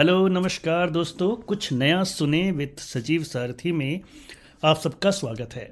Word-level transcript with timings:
Hello, 0.00 0.28
नमस्कार 0.28 0.90
दोस्तों। 0.90 1.28
कुछ 1.36 1.72
नया 1.72 2.02
सुने 2.04 2.40
विद 2.50 2.76
सजीव 2.78 3.22
सारथी 3.22 3.72
में 3.72 4.00
आप 4.64 4.76
सबका 4.76 5.10
स्वागत 5.10 5.54
है। 5.54 5.68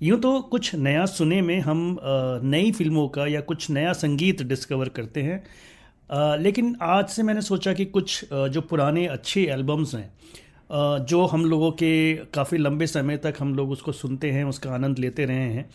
यूँ 0.00 0.18
तो 0.20 0.40
कुछ 0.42 0.74
नया 0.74 1.04
सुने 1.06 1.40
में 1.42 1.60
हम 1.60 1.98
नई 2.44 2.72
फ़िल्मों 2.72 3.06
का 3.08 3.26
या 3.26 3.40
कुछ 3.40 3.68
नया 3.70 3.92
संगीत 3.92 4.42
डिस्कवर 4.42 4.88
करते 4.88 5.22
हैं। 5.22 6.38
लेकिन 6.38 6.74
आज 6.82 7.08
से 7.08 7.22
मैंने 7.22 7.42
सोचा 7.42 7.72
कि 7.72 7.84
कुछ 7.84 8.24
जो 8.32 8.60
पुराने 8.60 9.06
अच्छे 9.06 9.44
एल्बम्स 9.44 9.94
हैं 9.94 11.04
जो 11.06 11.24
हम 11.26 11.44
लोगों 11.44 11.70
के 11.72 12.14
काफ़ी 12.34 12.58
लंबे 12.58 12.86
समय 12.86 13.16
तक 13.16 13.34
हम 13.40 13.54
लोग 13.54 13.70
उसको 13.70 13.92
सुनते 13.92 14.30
हैं, 14.30 14.44
उसका 14.44 14.70
आनंद 14.70 14.98
लेते 14.98 15.24
रहे 15.24 15.52
हैं 15.52 15.70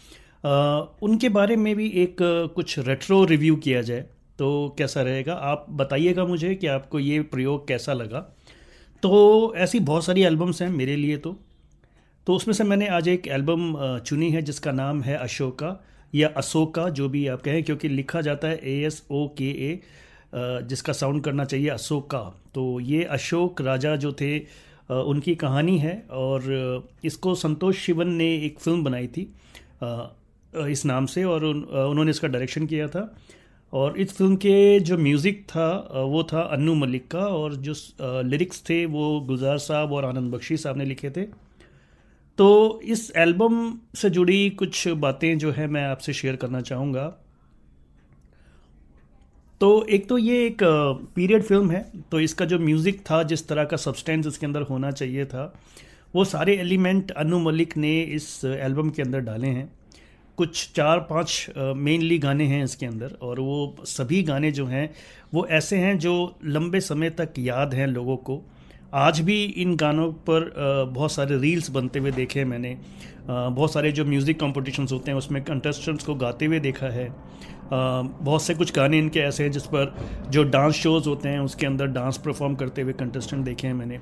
उनके 1.01 1.29
बारे 1.29 1.55
में 1.55 1.75
भी 1.75 1.89
एक, 1.89 2.16
कुछ 2.55 2.80
रेट्रो 2.80 3.26
रिव्यू 3.26 3.55
किया 3.58 3.81
जाए। 3.81 4.05
तो 4.39 4.75
कैसा 4.77 5.02
रहेगा? 5.02 5.34
आप 5.34 5.66
बताइएगा 5.71 6.25
मुझे 6.25 6.53
कि 6.55 6.67
आपको 6.67 6.99
ये 6.99 7.21
प्रयोग 7.31 7.67
कैसा 7.67 7.93
लगा। 7.93 8.20
तो 9.03 9.53
ऐसी 9.57 9.80
बहुत 9.81 10.05
सारी 10.05 10.23
एल्बम्स 10.23 10.61
हैं 10.61 10.70
मेरे 10.70 10.95
लिए 10.95 11.17
तो। 11.17 11.35
तो 12.27 12.34
उसमें 12.35 12.53
से 12.53 12.63
मैंने 12.63 12.88
आज 12.88 13.07
एक 13.07 13.27
एल्बम 13.27 13.73
चुनी 13.99 14.30
है 14.31 14.41
जिसका 14.41 14.71
नाम 14.71 15.02
है 15.02 15.16
अशोका 15.17 15.75
या 16.13 16.27
अशोका 16.38 16.88
जो 16.89 17.07
भी 17.09 17.25
आप 17.27 17.41
कहें 17.41 17.63
क्योंकि 17.63 17.89
लिखा 17.89 18.21
जाता 18.21 18.47
है 18.47 18.59
ए 18.63 18.77
एस 18.85 19.02
ओ 19.11 19.27
के 19.38 19.49
ए 19.67 19.80
जिसका 20.33 20.94
साउंड 20.94 21.23
करना 21.23 21.45
चाहिए 21.45 21.69
अशोका। 21.69 22.19
तो 22.55 22.80
ये 22.80 23.03
अशोक 23.11 23.61
राजा 23.61 23.95
जो 23.95 24.11
थे 24.13 24.38
उनकी 24.89 25.35
कहानी 25.35 25.77
है 25.77 25.94
और 26.11 26.89
इसको 27.05 27.33
संतोष 27.35 27.80
शिवन 27.80 28.09
ने 28.13 28.33
एक 28.35 28.59
फ़िल्म 28.59 28.83
बनाई 28.83 29.08
थी 29.08 29.21
इस 30.71 30.85
नाम 30.85 31.05
से 31.05 31.23
और 31.23 31.44
उन, 31.45 31.61
उन्होंने 31.63 32.11
इसका 32.11 32.27
डायरेक्शन 32.27 32.66
किया 32.66 32.88
था। 32.88 33.02
और 33.73 33.98
इस 34.00 34.14
फ़िल्म 34.14 34.36
के 34.36 34.80
जो 34.80 34.98
म्यूज़िक 34.98 35.44
था 35.50 35.67
वो 36.06 36.23
था 36.23 36.42
अन्नू 36.44 36.73
मलिक 36.75 37.08
का 37.08 37.25
और 37.28 37.56
जो 37.58 37.73
लिरिक्स 38.23 38.64
थे 38.70 38.86
वो 38.88 39.20
गुलजार 39.28 39.58
साहब 39.59 39.92
और 39.94 40.06
आनंद 40.06 40.31
बख्शी 40.34 40.58
साहब 40.58 40.78
ने 40.78 40.86
लिखे 40.86 41.09
थे। 41.09 41.23
तो 42.38 42.80
इस 42.86 43.11
एल्बम 43.17 43.73
से 43.98 44.09
जुड़ी 44.09 44.50
कुछ 44.59 44.88
बातें 44.98 45.38
जो 45.38 45.52
है 45.52 45.67
मैं 45.67 45.84
आपसे 45.86 46.14
शेयर 46.14 46.36
करना 46.36 46.61
चाहूँगा। 46.61 47.08
तो 49.61 49.86
एक 49.86 50.08
तो 50.09 50.17
ये 50.17 50.45
एक 50.45 50.64
पीरियड 51.16 51.44
फ़िल्म 51.44 51.72
है 51.72 51.81
तो 52.11 52.20
इसका 52.20 52.45
जो 52.45 52.59
म्यूज़िक 52.59 53.00
था, 53.02 53.22
जिस 53.23 53.48
तरह 53.48 53.64
का 53.66 53.78
सब्सटेंस 53.78 54.28
इसके 54.28 54.45
अंदर 54.45 54.61
होना 54.61 54.92
चाहिए 54.92 55.26
था, 55.26 55.54
वो 56.14 56.23
सारे 56.26 56.56
एलिमेंट 56.58 57.11
अनु 57.14 57.39
मलिक 57.39 57.76
ने 57.78 58.02
इस 58.02 58.45
एल्बम 58.45 58.89
के 58.89 59.02
अंदर 59.02 59.20
डाले 59.22 59.48
हैं। 59.48 59.72
कुछ 60.40 60.70
चार 60.76 61.00
पाँच 61.00 61.45
मेनली 61.58 62.18
गाने 62.20 62.45
हैं 62.45 62.64
इसके 62.64 62.86
अंदर 62.86 63.18
और 63.22 63.40
वो 63.40 63.76
सभी 63.86 64.22
गाने 64.23 64.52
जो 64.52 64.66
हैं, 64.66 64.90
वो 65.34 65.45
ऐसे 65.48 65.78
हैं 65.78 65.98
जो 66.00 66.14
लंबे 66.45 66.80
समय 66.82 67.09
तक 67.09 67.40
याद 67.40 67.73
हैं 67.73 67.88
लोगों 67.88 68.16
को। 68.18 68.42
आज 68.94 69.20
भी 69.20 69.44
इन 69.44 69.76
गानों 69.76 70.12
पर 70.30 70.54
बहुत 70.94 71.12
सारे 71.12 71.38
रील्स 71.40 71.70
बनते 71.70 72.00
हुए 72.00 72.12
देखे 72.12 72.40
हैं 72.40 72.45
मैंने। 72.45 72.76
बहुत 73.28 73.73
सारे 73.73 73.92
जो 73.92 74.06
म्यूज़िक 74.06 74.40
कॉम्पिटिशन्स 74.40 74.92
होते 74.92 75.12
हैं, 75.12 75.18
उसमें 75.18 75.44
कंटेस्टेंट्स 75.44 76.06
को 76.06 76.16
गाते 76.16 76.45
हुए 76.45 76.59
देखा 76.59 76.88
है। 76.88 77.08
बहुत 77.72 78.44
से 78.44 78.54
कुछ 78.54 78.73
गाने 78.76 79.00
इनके 79.00 79.20
ऐसे 79.20 79.44
हैं 79.44 79.52
जिस 79.52 79.66
पर 79.66 79.94
जो 80.30 80.44
डांस 80.45 80.73
शोज़ 80.76 81.10
होते 81.10 81.30
हैं, 81.30 81.40
उसके 81.40 81.66
अंदर 81.66 81.88
डांस 81.88 82.17
परफॉर्म 82.17 82.56
करते 82.56 82.82
हुए 82.82 82.94
कंटेस्टेंट 82.94 83.44
देखे 83.45 83.67
हैं 83.67 83.73
मैंने। 83.73 84.00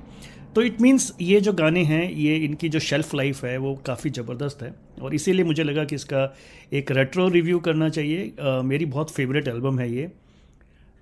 तो 0.54 0.62
इट 0.62 0.80
मीन्स 0.80 1.12
ये 1.20 1.40
जो 1.40 1.52
गाने 1.52 1.82
हैं, 1.84 2.10
ये 2.10 2.36
इनकी 2.36 2.68
जो 2.68 2.78
शेल्फ़ 2.80 3.14
लाइफ 3.16 3.44
है, 3.44 3.56
वो 3.58 3.74
काफ़ी 3.86 4.10
ज़बरदस्त 4.10 4.62
है। 4.62 4.74
और 5.02 5.14
इसीलिए 5.14 5.44
मुझे 5.44 5.62
लगा 5.62 5.84
कि 5.84 5.94
इसका 5.94 6.32
एक 6.72 6.92
रेट्रो 6.92 7.28
रिव्यू 7.28 7.58
करना 7.58 7.88
चाहिए। 7.88 8.32
मेरी 8.64 8.86
बहुत 8.86 9.10
फेवरेट 9.10 9.48
एल्बम 9.48 9.78
है 9.78 9.90
ये। 9.92 10.10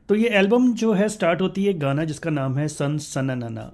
तो 0.08 0.14
ये 0.14 0.28
एल्बम 0.30 0.72
जो 0.74 0.92
है, 0.92 1.08
स्टार्ट 1.08 1.40
होती 1.40 1.64
है 1.64 1.72
गाना 1.74 2.04
जिसका 2.04 2.30
नाम 2.30 2.56
है 2.58 2.66
सन 2.68 2.98
सना 2.98 3.72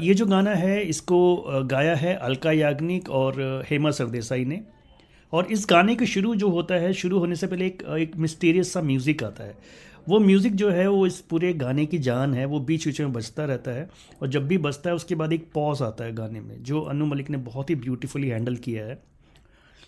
ये 0.00 0.14
जो 0.14 0.26
गाना 0.26 0.54
है, 0.54 0.80
इसको 0.82 1.18
गाया 1.66 1.94
है 1.96 2.14
अलका 2.16 2.52
याग्निक 2.52 3.10
और 3.10 3.64
हेमा 3.70 3.90
सरदेसाई 3.90 4.44
ने। 4.44 4.60
और 5.32 5.46
इस 5.52 5.66
गाने 5.70 5.94
के 5.96 6.06
शुरू 6.06 6.34
जो 6.34 6.48
होता 6.50 6.74
है, 6.74 6.92
शुरू 6.92 7.18
होने 7.18 7.36
से 7.36 7.46
पहले 7.46 7.66
एक 7.66 7.82
एक 7.98 8.16
मिस्टीरियस 8.16 8.72
सा 8.72 8.80
म्यूज़िक 8.82 9.24
आता 9.24 9.44
है। 9.44 9.56
वो 10.08 10.18
म्यूज़िक 10.20 10.54
जो 10.54 10.70
है, 10.70 10.86
वो 10.88 11.06
इस 11.06 11.20
पूरे 11.20 11.52
गाने 11.54 11.86
की 11.86 11.98
जान 11.98 12.34
है, 12.34 12.44
वो 12.44 12.60
बीच 12.60 12.86
बीच 12.86 13.00
में 13.00 13.12
बजता 13.12 13.44
रहता 13.44 13.70
है 13.70 13.88
और 14.22 14.28
जब 14.28 14.46
भी 14.48 14.58
बजता 14.58 14.90
है, 14.90 14.96
उसके 14.96 15.14
बाद 15.14 15.32
एक 15.32 15.50
पॉज 15.54 15.82
आता 15.82 16.04
है 16.04 16.14
गाने 16.14 16.40
में, 16.40 16.62
जो 16.62 16.80
अनु 16.80 17.06
मलिक 17.06 17.30
ने 17.30 17.36
बहुत 17.44 17.70
ही 17.70 17.74
ब्यूटीफुली 17.76 18.28
हैंडल 18.28 18.56
किया 18.58 18.86
है। 18.86 18.98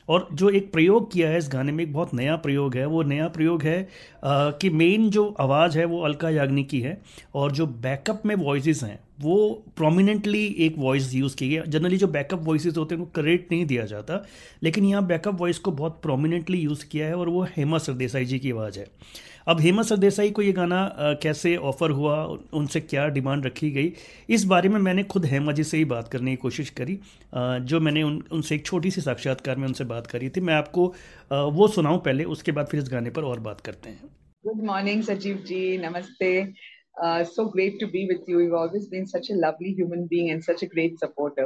और 0.08 0.28
जो 0.32 0.50
एक 0.50 0.72
प्रयोग 0.72 1.12
किया 1.12 1.28
है 1.28 1.38
इस 1.38 1.48
गाने 1.52 1.72
में 1.72 1.84
एक 1.84 1.92
बहुत 1.92 2.14
नया 2.14 2.36
प्रयोग 2.36 2.76
है 2.76 2.86
वो 2.86 3.02
नया 3.02 3.28
प्रयोग 3.28 3.62
है 3.62 3.88
आ, 4.24 4.50
कि 4.50 4.70
मेन 4.70 5.10
जो 5.10 5.36
आवाज़ 5.41 5.78
है 5.78 5.84
वो 5.84 6.00
अलका 6.00 6.30
याग्निक 6.30 6.69
की 6.69 6.80
है 6.80 7.00
और 7.34 7.52
जो 7.52 7.66
बैकअप 7.66 8.22
में 8.26 8.34
वॉइस 8.34 8.82
हैं 8.82 9.00
वो 9.20 9.64
प्रोमिनेंटली 9.76 10.47
एक 10.47 10.74
वॉइस 10.78 11.14
यूज़ 11.14 11.36
की 11.36 11.48
गई 11.48 11.62
जनरली 11.68 11.97
जो 11.97 12.06
बैकअप 12.06 12.41
वॉइस 12.42 12.66
होते 12.66 12.94
हैं 12.94 13.02
उनको 13.02 13.12
क्रेडिट 13.14 13.48
नहीं 13.52 13.66
दिया 13.66 13.84
जाता 13.84 14.24
लेकिन 14.62 14.84
यहाँ 14.84 15.06
बैकअप 15.06 15.41
वॉइस 15.41 15.58
को 15.58 15.72
बहुत 15.72 16.00
प्रोमिनेंटली 16.02 16.58
यूज़ 16.58 16.86
किया 16.86 17.06
है 17.06 17.14
और 17.14 17.28
वो 17.28 17.42
हेमा 17.42 17.78
सरदेसाई 17.78 18.24
जी 18.24 18.38
की 18.38 18.50
आवाज़ 18.50 18.78
है। 18.78 18.86
अब 19.48 19.60
हेमा 19.60 19.82
सरदेसाई 19.82 20.31
को 20.31 20.42
ये 20.42 20.53
गाना 20.53 20.78
कैसे 21.22 21.54
ऑफ़र 21.56 21.91
हुआ, 21.91 22.16
उनसे 22.54 22.81
क्या 22.81 23.06
डिमांड 23.09 23.47
रखी 23.47 23.70
गई, 23.70 23.92
इस 24.28 24.44
बारे 24.44 24.69
में 24.69 24.78
मैंने 24.81 25.03
खुद 25.12 25.26
हेमा 25.26 25.53
जी 25.53 25.64
से 25.64 25.76
ही 25.76 25.84
बात 25.92 26.09
करने 26.12 26.31
की 26.31 26.36
कोशिश 26.36 26.70
करी 26.81 26.98
जो 27.34 27.81
मैंने 27.81 28.03
उन, 28.03 28.22
उनसे 28.32 28.54
एक 28.54 28.66
छोटी 28.66 28.91
सी 28.91 29.00
साक्षात्कार 29.00 29.56
में 29.56 29.66
उनसे 29.69 29.84
बात 29.84 30.06
करी 30.06 30.28
थी, 30.31 30.41
मैं 30.41 30.54
आपको 30.54 30.86
वो 31.59 31.69
सुनाऊं 31.69 31.98
पहले, 32.00 32.25
उसके 32.25 32.53
बाद 32.53 32.66
फिर 32.66 32.81
इस 32.81 32.88
गाने 32.92 33.10
पर 33.10 33.25
और 33.25 33.41
बात 33.41 33.60
करते 33.60 33.91
हैं 33.91 34.10
गुड 34.44 34.64
मॉर्निंग 34.66 35.03
सचिव 35.03 35.42
जी, 35.47 35.78
नमस्ते 35.78 36.53
so 37.30 37.42
great 37.50 37.75
to 37.80 37.86
be 37.91 38.00
with 38.10 38.28
you. 38.28 38.38
You've 38.41 38.54
always 38.60 38.86
been 38.92 39.04
such 39.06 39.28
a 39.30 39.34
lovely 39.34 39.72
human 39.72 40.06
being 40.12 40.30
and 40.30 40.44
such 40.44 40.62
a 40.62 40.66
great 40.70 40.97
supporter. 40.98 41.44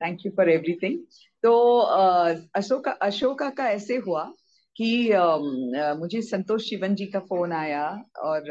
Thank 0.00 0.24
you 0.24 0.30
for 0.36 0.44
everything. 0.52 0.98
तो 1.42 1.54
अशोका 2.56 2.90
अशोका 3.06 3.48
का 3.56 3.66
ऐसे 3.70 3.96
हुआ 4.06 4.22
कि 4.80 5.98
मुझे 5.98 6.20
संतोष 6.22 6.68
शिवन 6.68 6.94
जी 6.94 7.06
का 7.06 7.20
फ़ोन 7.20 7.52
आया 7.52 7.86
और 8.24 8.50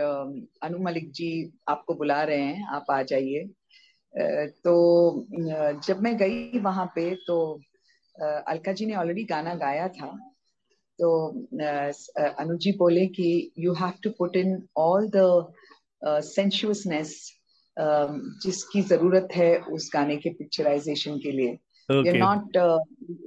अनु 0.64 0.78
मलिक 0.84 1.12
जी 1.12 1.30
आपको 1.70 1.94
बुला 1.96 2.22
रहे 2.24 2.42
हैं, 2.42 2.68
आप 2.68 2.92
आ 2.92 3.02
जाइए। 3.04 3.44
तो 4.64 5.28
जब 5.88 6.02
मैं 6.04 6.16
गई 6.18 6.60
वहाँ 6.60 6.86
पे 6.96 7.14
तो 7.28 7.38
अलका 8.16 8.72
जी 8.74 8.86
ने 8.86 8.96
ऑलरेडी 8.96 9.24
गाना 9.26 9.54
गाया 9.56 9.88
था। 9.90 10.08
तो 11.00 11.10
अनु 12.40 12.58
जी 12.58 12.72
बोले 12.78 13.06
कि 13.08 13.30
you 13.60 13.74
have 13.76 13.94
to 14.04 14.10
put 14.20 14.36
in 14.36 14.62
all 14.78 15.10
the 15.16 15.54
sensuousness 16.26 17.16
जिसकी 17.78 18.82
ज़रूरत 18.84 19.28
है 19.36 19.58
उस 19.74 19.90
गाने 19.94 20.16
के 20.18 20.30
पिक्चराइजेशन 20.34 21.18
के 21.18 21.32
लिए। 21.32 21.58
Okay. 21.90 22.10
you're 22.10 22.18
not 22.18 22.56
uh, 22.56 22.80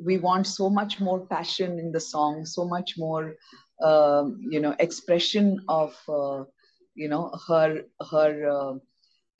we 0.04 0.18
want 0.18 0.46
so 0.46 0.68
much 0.68 1.00
more 1.00 1.26
passion 1.26 1.78
in 1.78 1.92
the 1.92 2.00
song 2.00 2.44
so 2.44 2.64
much 2.66 2.98
more 2.98 3.34
uh, 3.82 4.24
you 4.40 4.60
know 4.60 4.74
expression 4.78 5.60
of 5.68 5.96
uh, 6.08 6.44
you 6.94 7.08
know 7.08 7.32
her 7.48 7.82
her 8.10 8.48
uh, 8.48 8.74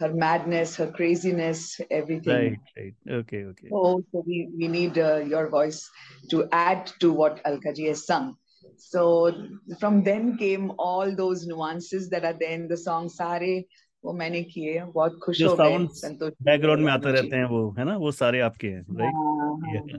her 0.00 0.12
madness 0.14 0.76
her 0.76 0.90
craziness 0.90 1.80
everything. 1.90 2.34
Right 2.34 2.58
right. 2.76 2.94
Okay 3.20 3.44
okay. 3.44 3.68
Oh 3.70 4.02
so 4.10 4.24
we 4.26 4.48
we 4.58 4.66
need 4.66 4.98
uh, 4.98 5.18
your 5.18 5.48
voice 5.48 5.88
to 6.30 6.48
add 6.52 6.90
to 7.00 7.12
what 7.12 7.44
alkaji 7.44 7.88
has 7.88 8.06
sung. 8.06 8.36
So 8.76 9.32
from 9.78 10.02
then 10.02 10.38
came 10.38 10.72
all 10.78 11.14
those 11.14 11.46
nuances 11.46 12.08
that 12.10 12.24
are 12.24 12.32
there 12.32 12.52
in 12.52 12.66
the 12.68 12.76
song. 12.76 13.10
Sare 13.10 13.62
वो 14.04 14.12
मैंने 14.12 14.42
किए 14.42 14.82
बहुत 14.94 15.18
खुश 15.22 15.42
हो 15.42 15.54
गए 15.56 15.86
संतोष 15.94 16.32
background 16.42 16.84
में 16.84 16.92
आते 16.92 17.12
रहते 17.12 17.36
हैं 17.36 17.44
वो 17.44 17.58
है 17.78 17.84
ना? 17.84 17.96
वो 17.96 18.10
सारे 18.12 18.40
आपके 18.40 18.68
हैं 18.68 18.84
right 19.00 19.94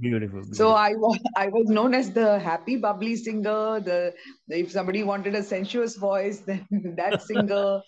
beautiful 0.00 0.42
so 0.52 0.70
I 0.74 0.94
I 1.38 1.48
was 1.48 1.70
known 1.70 1.94
as 1.94 2.08
the 2.14 2.26
happy 2.44 2.76
bubbly 2.86 3.16
singer 3.16 3.80
the 3.88 4.54
if 4.54 4.70
somebody 4.70 5.02
wanted 5.02 5.36
a 5.36 5.40
sensuous 5.50 5.96
voice 6.00 6.44
then 6.46 6.94
that 6.94 7.18
singer 7.20 7.80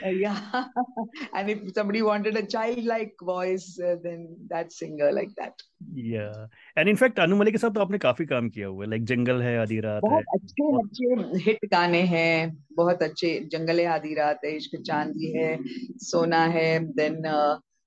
yeah. 0.00 0.64
And 1.34 1.50
if 1.50 1.74
somebody 1.74 2.02
wanted 2.02 2.36
a 2.36 2.46
childlike 2.46 3.14
voice 3.22 3.78
uh, 3.84 3.96
then 4.02 4.36
that 4.48 4.72
singer 4.72 5.12
like 5.12 5.30
that. 5.36 5.52
Yeah. 5.94 6.46
And 6.76 6.88
in 6.88 6.96
fact 6.96 7.18
Anu 7.18 7.36
Malik 7.36 7.54
के 7.54 7.58
साथ 7.58 7.70
तो 7.70 7.80
आपने 7.80 7.98
काफ़ी 7.98 8.26
काम 8.26 8.48
किया 8.48 8.66
हुआ 8.66 8.84
है 8.84 8.90
like 8.90 9.04
जंगल 9.04 9.42
है 9.42 9.58
आधी 9.58 9.80
रात 9.80 10.02
बहुत 10.02 10.12
है 10.12 10.20
अच्छे 10.20 10.76
अच्छे 10.76 11.38
हिट 11.38 11.58
गाने 11.64 12.02
हैं 12.02 12.64
बहुत 12.72 13.02
अच्छे। 13.02 13.48
जंगल 13.52 13.80
है 13.80 13.86
आधी 13.86 14.14
रात 14.14 14.40
है 14.44 14.56
इश्क 14.56 14.82
चांदी 14.82 15.38
है 15.38 15.58
सोना 15.98 16.44
है 16.44 16.78
देन 16.78 17.22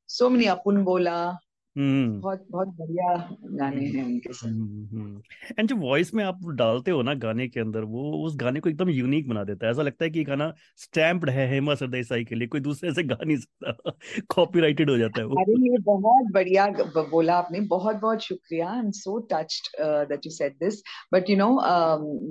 सो 0.08 0.30
मेनी 0.30 0.46
अपुन 0.46 0.84
बोला 0.84 1.40
बहुत 1.78 2.48
बहुत 2.52 2.68
बढ़िया 2.68 3.38
गाने 3.44 3.86
हैं 3.86 4.06
उनके 4.06 4.34
साथ 4.34 5.60
एंड 5.60 5.70
जो 5.70 5.76
वॉइस 5.76 6.14
में 6.14 6.24
आप 6.24 6.40
डालते 6.46 6.92
हो 6.92 7.02
ना 7.02 7.14
गाने 7.14 7.48
के 7.48 7.60
अंदर 7.60 7.82
वो 7.82 8.26
उस 8.26 8.36
गाने 8.36 8.60
को 8.60 8.70
एकदम 8.70 8.90
यूनिक 8.90 9.30
बना 9.30 9.44
देता 9.44 9.66
है। 9.66 9.72
ऐसा 9.72 9.82
लगता 9.82 10.06
है 10.06 10.12
कि 10.12 10.24
गाना 10.24 10.54
स्टैम्प्ड 10.78 11.30
है 11.30 11.50
हेमा 11.50 11.76
सरदेसाई 11.76 12.26
के 12.26 12.36
लिए 12.36 12.48
कोई 12.48 12.62
दूसरे 12.62 12.94
से 12.94 13.04
गा 13.04 13.18
नहीं 13.26 13.38
सकता। 13.38 13.92
कॉपीराइटेड 14.36 14.90
हो 14.90 14.98
जाता 14.98 15.20
है 15.20 15.26
वो। 15.26 15.36
अरे 15.36 15.72
ये 15.72 15.78
बहुत 15.78 16.32
बढ़िया 16.32 16.68
बोला 16.98 17.36
आपने। 17.36 17.60
बहुत 17.60 17.96
बहुत 17.96 18.20
शुक्रिया। 18.20 18.72
I 18.72 18.80
am 18.80 18.92
so 18.92 19.20
touched 19.32 19.68
that 19.82 20.26
you 20.26 20.32
said 20.32 20.54
this 20.54 20.82
but 21.14 21.30
you 21.30 21.38
know 21.38 21.56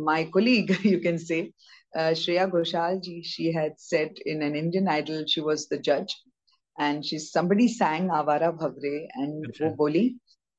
my 0.05 0.25
colleague 0.25 0.77
you 0.87 0.99
can 0.99 1.17
say 1.17 1.51
Shreya 1.97 2.51
Ghoshal 2.51 3.01
ji, 3.03 3.23
she 3.23 3.53
had 3.53 3.75
said 3.79 4.17
in 4.27 4.43
an 4.43 4.57
Indian 4.57 4.89
Idol, 4.89 5.25
she 5.29 5.41
was 5.41 5.69
the 5.69 5.79
judge. 5.79 6.15
And 6.81 7.03
she 7.05 7.19
somebody 7.25 7.69
sang 7.79 8.11
Awara 8.21 8.51
Bhaware 8.63 8.97
and 9.19 9.47
वो 9.63 9.75
बोली 9.77 10.09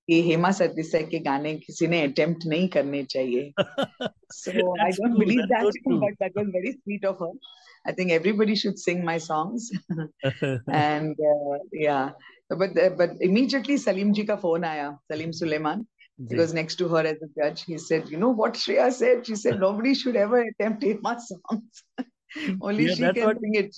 कि 0.09 0.21
हेमा 0.21 0.51
सरदेसाई 0.51 1.03
के 1.11 1.19
गाने 1.27 1.55
किसी 1.65 1.87
ने 1.87 2.01
attempt 2.07 2.45
नहीं 2.47 2.67
करने 2.75 3.03
चाहिए 3.03 3.53
so 4.33 4.51
I 4.85 4.91
don't 4.97 5.17
believe 5.19 5.47
that 5.53 5.71
so 5.77 5.99
but 6.03 6.19
that 6.19 6.35
was 6.35 6.51
very 6.57 6.73
sweet 6.83 7.05
of 7.11 7.19
her 7.19 7.31
I 7.87 7.91
think 7.97 8.11
everybody 8.11 8.55
should 8.55 8.79
sing 8.79 9.03
my 9.09 9.17
songs 9.17 9.71
and 10.67 11.25
uh, 11.31 11.57
yeah 11.71 12.11
but 12.49 12.77
uh, 12.85 12.89
but 13.01 13.11
immediately 13.29 13.77
Salim 13.77 14.13
ji 14.19 14.25
ka 14.31 14.37
phone 14.45 14.69
aaya 14.71 14.87
Salim 15.11 15.33
Suleiman 15.41 15.85
he 16.29 16.35
was 16.35 16.53
next 16.53 16.75
to 16.81 16.87
her 16.87 17.03
as 17.13 17.21
a 17.27 17.31
judge 17.39 17.63
he 17.63 17.77
said 17.77 18.09
you 18.09 18.17
know 18.17 18.33
what 18.41 18.53
Shreya 18.65 18.91
said 18.99 19.25
she 19.25 19.35
said 19.35 19.59
nobody 19.59 19.93
should 19.93 20.15
ever 20.15 20.41
attempt 20.51 20.83
Hema 20.89 21.15
songs 21.29 21.83
Only 22.61 22.85
yeah, 22.85 22.95
she 22.95 23.01
can 23.01 23.25
what, 23.25 23.39
sing 23.39 23.55
it. 23.55 23.77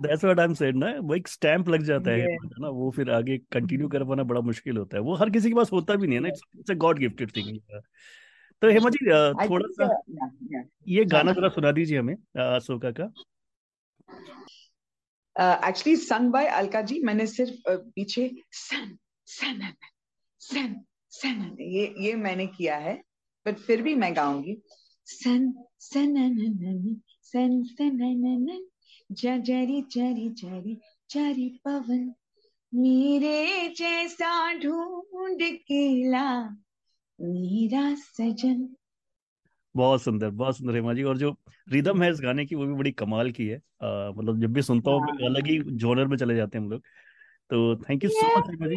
That's 0.00 0.22
what 0.22 0.40
I'm 0.40 0.54
saying 0.54 0.78
ना 0.78 0.92
वो 1.00 1.14
एक 1.14 1.28
लग 1.68 1.82
जाता 1.82 2.10
है 2.10 2.18
yeah. 2.20 2.60
ना 2.60 2.68
वो 2.68 2.90
फिर 2.90 3.10
आगे 3.10 3.38
कंटिन्यू 3.52 3.88
कर 3.88 4.04
पाना 4.04 4.22
बड़ा 4.22 4.40
मुश्किल 4.40 4.76
होता 4.76 4.96
है 4.96 5.02
वो 5.02 5.14
हर 5.14 5.30
किसी 5.30 5.48
के 5.48 5.54
पास 5.54 5.72
होता 5.72 5.94
भी 5.94 6.06
नहीं 6.06 6.16
है 6.16 6.22
ना 6.22 6.28
it's 6.28 6.70
a 6.70 6.74
god 6.74 6.98
gifted 6.98 7.36
thing 7.36 7.58
तो 8.62 8.70
हेमा 8.70 8.90
जी 8.90 9.06
थोड़ा 9.48 9.68
सा 9.68 9.86
yeah, 9.86 10.30
yeah. 10.54 10.64
ये 10.88 11.04
गाना 11.04 11.32
जरा 11.32 11.48
सुना 11.48 11.72
दीजिए 11.72 11.98
हमें 11.98 12.14
अशोका 12.36 12.90
का 13.00 13.12
actually 15.68 15.96
sung 15.96 16.30
by 16.30 16.46
Alka 16.46 16.82
ji 16.82 17.00
मैंने 17.04 17.26
सिर्फ़ 17.26 17.70
पीछे 17.70 18.30
सन 18.52 18.96
सन 19.26 19.72
सन 20.40 20.74
सन 21.10 21.56
ये 21.60 21.94
ये 21.98 22.14
मैंने 22.14 22.46
किया 22.46 22.76
है 22.76 23.02
बट 23.46 23.58
फिर 23.58 23.82
भी 23.82 23.94
मैं 23.94 24.14
गाऊँगी 24.16 24.62
सन 25.06 25.52
सन 25.78 26.16
सन 27.36 27.62
सन 27.62 28.68
जरी 29.12 29.82
जरी 29.82 30.28
जरी 30.30 30.80
जरी 31.10 31.60
पवन। 31.64 32.14
मेरे 32.74 33.68
जैसा 33.68 34.52
ढूंढ 34.54 35.42
के 35.42 36.10
ला 36.10 36.48
मेरा 37.20 37.94
सजन। 37.94 38.74
बहुत 39.76 40.02
सुंदर 40.02 40.30
बहुत 40.30 40.56
सुंदर 40.56 40.74
हेमा 40.74 40.94
जी। 40.94 41.02
और 41.02 41.18
जो 41.18 41.36
रिदम 41.68 42.02
है 42.02 42.10
इस 42.10 42.20
गाने 42.20 42.46
की 42.46 42.54
वो 42.54 42.66
भी 42.66 42.74
बड़ी 42.74 42.92
कमाल 42.92 43.30
की 43.30 43.46
है। 43.46 43.56
आ, 43.56 44.10
मतलब 44.10 44.40
जब 44.40 44.52
भी 44.52 44.62
सुनता 44.62 44.90
हूँ 44.90 45.00
हाँ। 45.00 45.16
अलग 45.24 45.46
ही 45.46 45.58
जोनर 45.58 46.06
में 46.06 46.16
चले 46.16 46.36
जाते 46.36 46.58
हैं 46.58 46.64
हम 46.64 46.70
लोग। 46.70 46.82
तो 47.50 47.76
thank 47.76 48.04
you 48.04 48.10
so 48.10 48.38
much 48.38 48.44
Hema 48.50 48.66
ji. 48.66 48.76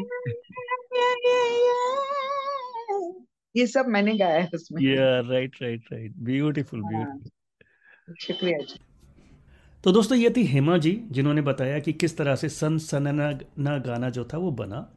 ये 3.59 3.67
सब 3.67 3.85
मैंने 3.87 4.17
गाया 4.17 4.41
है 4.41 4.49
उसमें। 4.53 4.81
या 4.81 5.19
right 5.19 5.55
right 5.61 5.83
right 5.93 6.13
beautiful 6.17 6.81
beautiful 6.81 7.29
शुक्रिया 8.07 8.57
जी। 8.59 8.79
तो 9.83 9.91
दोस्तों, 9.91 10.17
ये 10.17 10.29
थी 10.29 10.43
हेमा 10.45 10.77
जी, 10.77 10.99
जिन्होंने 11.11 11.41
बताया 11.41 11.79
कि 11.79 11.93
किस 11.93 12.17
तरह 12.17 12.35
से 12.35 12.49
सन 12.49 12.77
सनना 12.77 13.77
गाना 13.79 14.09
जो 14.09 14.23
था 14.25 14.37
वो 14.37 14.51
बना। 14.51 14.87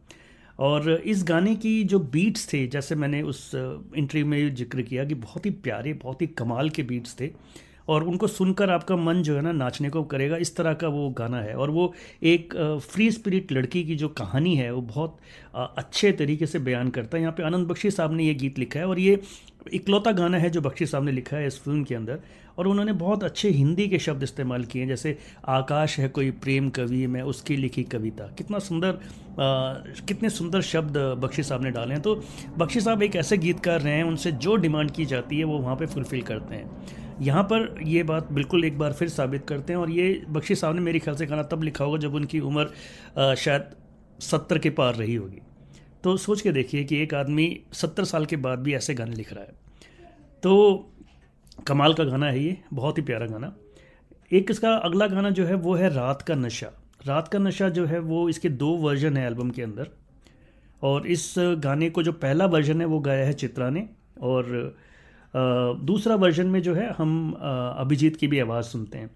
और 0.58 0.90
इस 0.90 1.24
गाने 1.24 1.54
की 1.56 1.82
जो 1.84 1.98
बीट्स 1.98 2.52
थे, 2.52 2.66
जैसे 2.66 2.94
मैंने 2.94 3.22
उस 3.22 3.50
इंटरव्यू 3.54 4.26
में 4.26 4.54
ज़िक्र 4.54 4.82
किया 4.82 5.04
कि 5.04 5.14
बहुत 5.16 5.46
ही 5.46 5.50
प्यारे, 5.50 5.92
बहुत 5.94 6.22
ही 6.22 6.26
कमाल 6.28 6.70
के 6.70 6.82
बीट्स 6.82 7.16
थे। 7.20 7.30
और 7.88 8.04
उनको 8.04 8.26
सुनकर 8.26 8.70
आपका 8.70 8.96
मन 8.96 9.22
जो 9.22 9.34
है 9.36 9.42
ना, 9.42 9.52
नाचने 9.52 9.90
को 9.90 10.02
करेगा, 10.04 10.36
इस 10.36 10.54
तरह 10.56 10.74
का 10.74 10.88
वो 10.88 11.08
गाना 11.10 11.40
है। 11.40 11.54
और 11.54 11.70
वो 11.70 11.92
एक 12.24 12.54
फ्री 12.82 13.10
स्पिरिट 13.10 13.52
लड़की 13.52 13.84
की 13.84 13.96
जो 13.96 14.08
कहानी 14.10 14.54
है, 14.56 14.72
वो 14.72 14.80
बहुत 14.82 15.16
अच्छे 15.54 16.12
तरीके 16.12 16.46
से 16.46 16.58
बयान 16.58 16.90
करता 16.90 17.16
है। 17.16 17.22
यहाँ 17.22 17.34
पे 17.36 17.42
आनंद 17.42 17.66
बख्शी 17.68 17.90
साहब 17.90 18.12
ने 18.12 18.24
ये 18.24 18.34
गीत 18.34 18.58
लिखा 18.58 18.80
है 18.80 18.86
और 18.86 18.98
ये 18.98 19.20
इकलौता 19.72 20.12
गाना 20.12 20.38
है 20.38 20.50
जो 20.50 20.60
बख्शी 20.60 20.86
साहब 20.86 21.04
ने 21.04 21.12
लिखा 21.12 21.36
है 21.36 21.46
इस 21.46 21.58
फ़िल्म 21.62 21.84
के 21.84 21.94
अंदर। 21.94 22.20
और 22.60 22.68
उन्होंने 22.68 22.92
बहुत 22.92 23.22
अच्छे 23.24 23.50
हिंदी 23.50 23.86
के 23.88 23.98
शब्द 23.98 24.22
इस्तेमाल 24.22 24.64
किए 24.64 24.86
जैसे, 24.86 25.16
आकाश 25.48 25.98
है 25.98 26.08
कोई 26.08 26.30
प्रेम 26.38 26.68
कवि, 26.70 27.06
मैं 27.06 27.22
उसकी 27.24 27.56
लिखी 27.56 27.82
कविता। 27.84 28.26
कितना 28.38 28.58
सुंदर 28.58 28.98
कितने 30.08 30.30
सुंदर 30.30 30.60
शब्द 30.62 30.96
बख्शी 31.18 31.42
साहब 31.42 31.62
ने 31.62 31.70
डाले 31.70 31.94
हैं। 31.94 32.02
तो 32.02 32.14
बख्शी 32.58 32.80
साहब 32.80 33.02
एक 33.02 33.16
ऐसे 33.16 33.38
गीतकार 33.38 33.80
रहे 33.80 33.92
हैं, 33.92 34.04
उनसे 34.04 34.32
जो 34.34 34.56
डिमांड 34.56 34.90
की 34.90 35.04
जाती 35.06 35.38
है, 35.38 35.44
वो 35.44 35.58
वहाँ 35.58 35.76
पर 35.76 35.86
फुलफ़िल 35.86 36.22
करते 36.22 36.54
हैं। 36.54 36.98
यहाँ 37.22 37.42
पर 37.44 37.74
ये 37.84 38.02
बात 38.02 38.32
बिल्कुल 38.32 38.64
एक 38.64 38.78
बार 38.78 38.92
फिर 38.92 39.08
साबित 39.08 39.46
करते 39.46 39.72
हैं 39.72 39.80
और 39.80 39.90
ये 39.90 40.22
बख्शी 40.28 40.54
साहब 40.54 40.74
ने 40.74 40.80
मेरे 40.80 40.98
ख्याल 40.98 41.16
से 41.16 41.26
गाना 41.26 41.42
तब 41.42 41.62
लिखा 41.62 41.84
होगा 41.84 41.98
जब 41.98 42.14
उनकी 42.14 42.40
उम्र 42.40 43.34
शायद 43.36 43.70
सत्तर 44.20 44.58
के 44.58 44.70
पार 44.70 44.94
रही 44.94 45.14
होगी। 45.14 45.40
तो 46.04 46.16
सोच 46.16 46.40
के 46.40 46.52
देखिए 46.52 46.84
कि 46.84 47.02
एक 47.02 47.14
आदमी 47.14 47.48
सत्तर 47.72 48.04
साल 48.04 48.26
के 48.26 48.36
बाद 48.38 48.58
भी 48.58 48.74
ऐसे 48.74 48.94
गाने 48.94 49.16
लिख 49.16 49.32
रहा 49.32 49.44
है। 49.44 49.58
तो 50.42 50.89
कमाल 51.66 51.94
का 51.94 52.04
गाना 52.04 52.26
है 52.26 52.44
ये, 52.44 52.56
बहुत 52.72 52.98
ही 52.98 53.02
प्यारा 53.02 53.26
गाना। 53.26 53.54
एक 54.32 54.50
इसका 54.50 54.74
अगला 54.74 55.06
गाना 55.06 55.30
जो 55.30 55.44
है, 55.44 55.54
वो 55.54 55.74
है 55.74 55.94
रात 55.94 56.22
का 56.22 56.34
नशा। 56.34 56.70
रात 57.06 57.28
का 57.28 57.38
नशा 57.38 57.68
जो 57.68 57.86
है, 57.86 57.98
वो 57.98 58.28
इसके 58.28 58.48
दो 58.48 58.70
वर्जन 58.76 59.16
है 59.16 59.26
एल्बम 59.26 59.50
के 59.50 59.62
अंदर। 59.62 59.88
और 60.82 61.06
इस 61.06 61.34
गाने 61.38 61.90
को 61.90 62.02
जो 62.02 62.12
पहला 62.12 62.46
वर्जन 62.46 62.80
है, 62.80 62.86
वो 62.86 63.00
गाया 63.00 63.26
है 63.26 63.32
चित्रा 63.32 63.70
ने। 63.70 63.88
और 64.20 64.76
दूसरा 65.80 66.14
वर्जन 66.14 66.46
में 66.46 66.62
जो 66.62 66.74
है, 66.74 66.90
हम 66.92 67.32
अभिजीत 67.76 68.16
की 68.16 68.26
भी 68.26 68.40
आवाज़ 68.40 68.64
सुनते 68.64 68.98
हैं। 68.98 69.10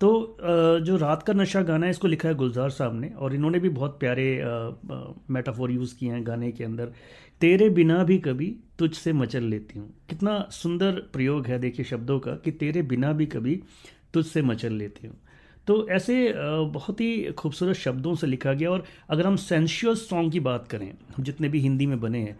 तो 0.00 0.36
जो 0.82 0.96
रात 0.96 1.22
का 1.22 1.32
नशा 1.32 1.62
गाना 1.62 1.86
है, 1.86 1.90
इसको 1.90 2.08
लिखा 2.08 2.28
है 2.28 2.34
गुलजार 2.34 2.70
साहब 2.70 3.00
ने, 3.00 3.08
और 3.08 3.34
इन्होंने 3.34 3.58
भी 3.58 3.68
बहुत 3.70 3.98
प्यारे 4.00 4.26
मेटाफोर 5.30 5.70
यूज़ 5.70 5.94
किए 5.96 6.10
हैं 6.10 6.26
गाने 6.26 6.50
के 6.52 6.64
अंदर। 6.64 6.92
तेरे 7.40 7.68
बिना 7.70 8.02
भी 8.04 8.18
कभी 8.18 8.54
तुझसे 8.78 9.12
मचल 9.12 9.44
लेती 9.44 9.78
हूँ। 9.78 9.88
कितना 10.08 10.38
सुंदर 10.52 11.00
प्रयोग 11.12 11.46
है 11.46 11.58
देखिए 11.58 11.84
शब्दों 11.86 12.18
का, 12.18 12.32
कि 12.34 12.50
तेरे 12.52 12.82
बिना 12.84 13.12
भी 13.12 13.26
कभी 13.28 13.60
तुझसे 14.14 14.42
मचल 14.42 14.72
लेती 14.74 15.06
हूँ। 15.06 15.16
तो 15.66 15.86
ऐसे 15.88 16.32
बहुत 16.36 17.00
ही 17.00 17.32
खूबसूरत 17.32 17.76
शब्दों 17.76 18.14
से 18.14 18.26
लिखा 18.26 18.52
गया, 18.52 18.70
और 18.70 18.84
अगर 19.10 19.26
हम 19.26 19.36
सेंशियस 19.38 20.08
सॉन्ग 20.08 20.32
की 20.32 20.40
बात 20.40 20.68
करें, 20.68 20.92
जितने 21.20 21.48
भी 21.48 21.60
हिंदी 21.60 21.86
में 21.86 21.98
बने 22.00 22.20
हैं 22.20 22.38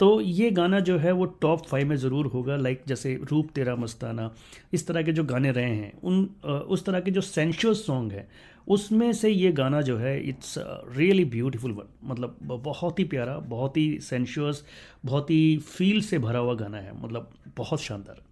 तो 0.00 0.20
ये 0.20 0.50
गाना 0.50 0.80
जो 0.80 0.96
है 0.98 1.12
वो 1.12 1.24
टॉप 1.42 1.64
फाइव 1.66 1.88
में 1.88 1.96
ज़रूर 1.96 2.26
होगा 2.26 2.56
लाइक 2.56 2.82
जैसे 2.88 3.14
रूप 3.30 3.50
तेरा 3.54 3.76
मस्ताना, 3.76 4.30
इस 4.72 4.86
तरह 4.86 5.02
के 5.02 5.12
जो 5.12 5.24
गाने 5.24 5.50
रहे 5.50 5.70
हैं, 5.70 5.92
उन 6.00 6.28
उस 6.68 6.84
तरह 6.86 7.00
के 7.00 7.10
जो 7.10 7.20
सेंशुअस 7.22 7.86
सॉन्ग 7.86 8.12
हैं, 8.12 8.28
उसमें 8.66 9.12
से 9.12 9.30
ये 9.30 9.52
गाना 9.52 9.80
जो 9.82 9.96
है 9.96 10.18
इट्स 10.28 10.54
रियली 10.58 11.24
ब्यूटीफुल 11.26 11.72
वन 11.72 11.88
मतलब 12.04 12.38
बहुत 12.44 12.98
ही 12.98 13.04
प्यारा, 13.06 13.38
बहुत 13.38 13.76
ही 13.76 13.98
सेंशुअस 14.02 14.64
बहुत 15.04 15.30
ही 15.30 15.56
फील 15.58 16.00
से 16.02 16.18
भरा 16.18 16.38
हुआ 16.38 16.54
गाना 16.54 16.78
है 16.78 17.00
मतलब 17.02 17.30
बहुत 17.56 17.80
शानदार। 17.80 18.22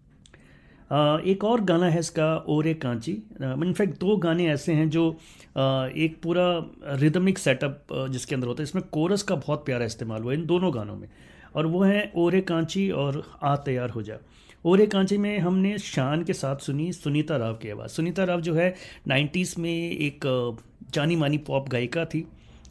एक 1.25 1.45
और 1.45 1.61
गाना 1.63 1.87
है 1.87 1.99
इसका, 1.99 2.37
ओरे 2.39 2.73
कांची। 2.77 3.13
इनफैक्ट 3.13 3.99
दो 4.01 4.17
गाने 4.19 4.49
ऐसे 4.49 4.73
हैं 4.73 4.89
जो 4.91 5.11
एक 5.59 6.19
पूरा 6.23 6.47
रिदमिक 6.97 7.39
सेटअप 7.39 7.87
जिसके 8.11 8.35
अंदर 8.35 8.47
होता 8.47 8.63
है, 8.63 8.65
इसमें 8.65 8.85
कोरस 8.93 9.23
का 9.23 9.35
बहुत 9.37 9.65
प्यारा 9.67 9.85
इस्तेमाल 9.87 10.23
हुआ 10.23 10.33
है 10.33 10.39
इन 10.39 10.47
दोनों 10.47 10.75
गानों 10.75 10.97
में। 10.97 11.09
और 11.55 11.67
वो 11.67 11.83
हैं 11.83 12.13
ओरे 12.17 12.41
कांची 12.41 12.91
और 12.91 13.23
आ 13.43 13.57
तैयार 13.57 13.91
हो 13.91 14.03
जा। 14.03 14.19
ओरे 14.65 14.87
कांची 14.87 15.19
में 15.19 15.39
हमने 15.39 15.77
शान 15.79 16.23
के 16.25 16.33
साथ 16.33 16.57
सुनी 16.57 16.93
सुनीता 16.93 17.37
राव 17.37 17.55
की 17.55 17.71
आवाज़। 17.71 17.91
सुनीता 17.91 18.25
राव 18.25 18.41
जो 18.41 18.55
है 18.55 18.75
नाइन्टीज़ 19.09 19.55
में 19.61 19.91
एक 19.91 20.25
जानी 20.95 21.17
मानी 21.17 21.39
पॉप 21.39 21.69
गायिका 21.69 22.05
थी 22.05 22.27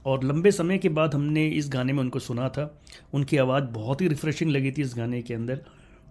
और 0.06 0.24
लंबे 0.24 0.52
समय 0.52 0.78
के 0.78 0.90
बाद 0.90 1.16
हमने 1.16 1.48
इस 1.48 1.70
गाने 1.74 1.94
में 1.94 2.00
उनको 2.00 2.20
सुना 2.20 2.50
था। 2.50 2.82
उनकी 3.14 3.38
आवाज़ 3.38 3.64
बहुत 3.74 4.02
ही 4.02 4.08
रिफ़्रेशिंग 4.08 4.52
लगी 4.52 4.72
थी 4.72 4.82
इस 4.82 4.94
गाने 4.98 5.22
के 5.22 5.34
अंदर। 5.34 5.62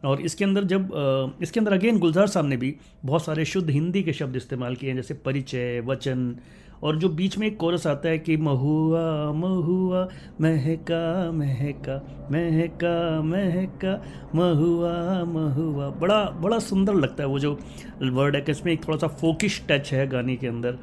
और 0.05 0.21
इसके 0.21 0.45
अंदर 0.45 0.64
जब 0.64 1.38
इसके 1.43 1.61
अंदर 1.61 1.73
अगेन 1.73 1.99
गुलजार 1.99 2.26
साहब 2.26 2.47
ने 2.47 2.57
भी 2.57 2.75
बहुत 3.05 3.25
सारे 3.25 3.45
शुद्ध 3.45 3.69
हिंदी 3.71 4.02
के 4.02 4.12
शब्द 4.12 4.37
इस्तेमाल 4.37 4.76
किए 4.76 4.88
हैं, 4.91 4.97
जैसे 4.97 5.14
परिचय, 5.14 5.81
वचन 5.81 6.37
और 6.82 6.96
जो 6.96 7.08
बीच 7.08 7.38
में 7.38 7.46
एक 7.46 7.56
कोरस 7.56 7.86
आता 7.86 8.08
है 8.08 8.18
कि 8.18 8.36
महुआ 8.36 9.32
महुआ, 9.32 10.08
महका 10.40 11.32
महका 11.32 11.96
महका 12.30 13.22
महका, 13.22 13.92
महुआ 14.34 15.24
महुआ। 15.24 15.88
बड़ा 15.90 16.24
बड़ा 16.24 16.58
सुंदर 16.58 16.94
लगता 16.94 17.22
है 17.22 17.28
वो 17.28 17.38
जो 17.38 17.58
वर्ड 18.02 18.36
है 18.36 18.42
कि 18.42 18.52
इसमें 18.52 18.72
एक 18.72 18.88
थोड़ा 18.88 18.98
सा 18.98 19.06
फोकिश 19.06 19.62
टच 19.70 19.92
है 19.92 20.06
गाने 20.08 20.36
के 20.36 20.46
अंदर। 20.46 20.78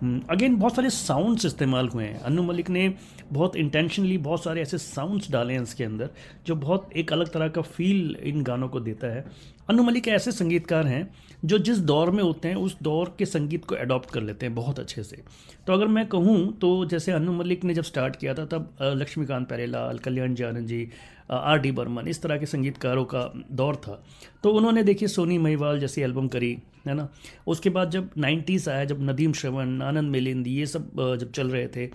अगेन 0.00 0.50
हम्म, 0.50 0.58
बहुत 0.58 0.74
सारे 0.76 0.90
साउंड्स 0.90 1.44
इस्तेमाल 1.46 1.88
हुए 1.88 2.04
हैं। 2.04 2.20
अनु 2.20 2.42
मलिक 2.42 2.68
ने 2.70 2.88
बहुत 3.32 3.56
इंटेंशनली 3.56 4.16
बहुत 4.18 4.44
सारे 4.44 4.62
ऐसे 4.62 4.78
साउंड्स 4.78 5.30
डाले 5.30 5.54
हैं 5.54 5.62
इसके 5.62 5.84
अंदर 5.84 6.10
जो 6.46 6.54
बहुत 6.56 6.88
एक 6.96 7.12
अलग 7.12 7.32
तरह 7.32 7.48
का 7.48 7.62
फील 7.62 8.16
इन 8.22 8.42
गानों 8.42 8.68
को 8.68 8.80
देता 8.80 9.06
है। 9.06 9.24
अनु 9.68 9.82
मलिक 9.82 10.08
ऐसे 10.08 10.32
संगीतकार 10.32 10.86
हैं 10.86 11.08
जो 11.44 11.58
जिस 11.60 11.78
दौर 11.80 12.10
में 12.10 12.22
होते 12.22 12.48
हैं 12.48 12.56
उस 12.56 12.76
दौर 12.82 13.14
के 13.18 13.26
संगीत 13.26 13.64
को 13.64 13.74
अडॉप्ट 13.74 14.10
कर 14.10 14.22
लेते 14.22 14.46
हैं 14.46 14.54
बहुत 14.54 14.78
अच्छे 14.78 15.02
से। 15.02 15.22
तो 15.66 15.72
अगर 15.72 15.86
मैं 15.88 16.06
कहूँ 16.08 16.52
तो 16.58 16.84
जैसे 16.86 17.12
अनु 17.12 17.32
मलिक 17.32 17.64
ने 17.64 17.74
जब 17.74 17.82
स्टार्ट 17.82 18.16
किया 18.16 18.34
था 18.34 18.44
तब 18.46 18.76
लक्ष्मीकांत 18.82 19.48
प्यारेलाल 19.48 19.98
कल्याण 19.98 20.34
जानन 20.34 20.66
जी 20.66 20.88
आर 21.30 21.58
डी 21.58 21.70
बर्मन 21.72 22.08
इस 22.08 22.22
तरह 22.22 22.38
के 22.38 22.46
संगीतकारों 22.46 23.04
का 23.04 23.30
दौर 23.52 23.76
था। 23.76 24.02
तो 24.42 24.52
उन्होंने 24.52 24.82
देखिए 24.82 25.08
सोनी 25.08 25.38
महिवाल 25.38 25.80
जैसी 25.80 26.02
एल्बम 26.02 26.28
करी 26.28 26.56
है 26.86 26.94
ना? 26.94 27.08
उसके 27.46 27.70
बाद 27.70 27.90
जब 27.90 28.10
नाइन्टीज़ 28.18 28.70
आया, 28.70 28.84
जब 28.84 29.02
नदीम 29.10 29.32
श्रवण, 29.32 29.80
आनंद 29.82 30.10
मिलिंद, 30.10 30.46
ये 30.48 30.66
सब 30.66 30.90
जब 31.20 31.32
चल 31.32 31.50
रहे 31.50 31.66
थे 31.68 31.86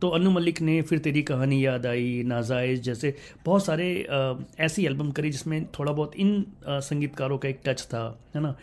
तो 0.00 0.08
अनु 0.10 0.30
मलिक 0.30 0.60
ने 0.60 0.80
फिर 0.82 0.98
तेरी 0.98 1.22
कहानी 1.22 1.64
याद 1.64 1.86
आई, 1.86 2.22
नाजायज़ 2.26 2.80
जैसे 2.82 3.14
बहुत 3.44 3.64
सारे 3.64 3.86
ऐसी 4.60 4.84
एल्बम 4.86 5.10
करी 5.10 5.30
जिसमें 5.30 5.64
थोड़ा 5.68 5.92
बहुत 5.92 6.16
इन 6.16 6.44
संगीतकारों 6.68 7.38
का 7.38 7.48
एक 7.48 7.60
टच 7.66 7.82
था, 7.84 8.02
है 8.34 8.42
ना? 8.42 8.54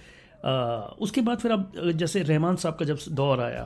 उसके 1.00 1.22
बाद 1.22 1.38
फिर 1.38 1.52
अब 1.52 1.92
जैसे 1.96 2.22
रहमान 2.24 2.56
साहब 2.56 2.76
का 2.76 2.86
जब 2.86 3.00
दौर 3.12 3.42
आया 3.42 3.64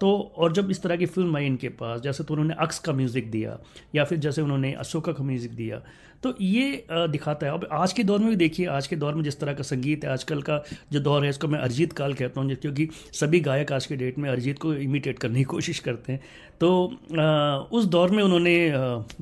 तो 0.00 0.10
और 0.36 0.52
जब 0.52 0.70
इस 0.70 0.82
तरह 0.82 0.96
की 0.96 1.06
फ़िल्म 1.06 1.36
आई 1.36 1.46
इनके 1.46 1.68
पास, 1.70 2.00
जैसे 2.00 2.24
तो 2.24 2.34
उन्होंने 2.34 2.54
अक्स 2.60 2.78
का 2.78 2.92
म्यूज़िक 2.92 3.30
दिया, 3.30 3.58
या 3.94 4.04
फिर 4.04 4.18
जैसे 4.18 4.42
उन्होंने 4.42 4.72
अशोका 4.74 5.12
का 5.12 5.24
म्यूज़िक 5.24 5.54
दिया 5.54 5.82
तो 6.22 6.32
ये 6.40 6.86
दिखाता 6.90 7.46
है। 7.46 7.52
अब 7.52 7.66
आज 7.72 7.92
के 7.92 8.02
दौर 8.04 8.18
में 8.20 8.28
भी 8.28 8.36
देखिए, 8.36 8.66
आज 8.66 8.86
के 8.86 8.96
दौर 8.96 9.14
में 9.14 9.22
जिस 9.24 9.38
तरह 9.40 9.52
का 9.52 9.62
संगीत 9.62 10.04
है, 10.04 10.10
आजकल 10.10 10.40
का 10.42 10.62
जो 10.92 11.00
दौर 11.00 11.24
है, 11.24 11.30
इसको 11.30 11.48
मैं 11.48 11.58
अरिजीत 11.58 11.92
काल 11.92 12.14
कहता 12.14 12.40
हूँ 12.40 12.54
क्योंकि 12.54 12.88
सभी 13.12 13.40
गायक 13.40 13.72
आज 13.72 13.86
के 13.86 13.96
डेट 13.96 14.18
में 14.18 14.28
अरिजीत 14.30 14.58
को 14.58 14.72
इमिटेट 14.74 15.18
करने 15.18 15.38
की 15.38 15.44
कोशिश 15.44 15.78
करते 15.80 16.12
हैं। 16.12 16.20
तो 16.60 17.68
उस 17.72 17.84
दौर 17.86 18.10
में 18.10 18.22
उन्होंने 18.22 18.72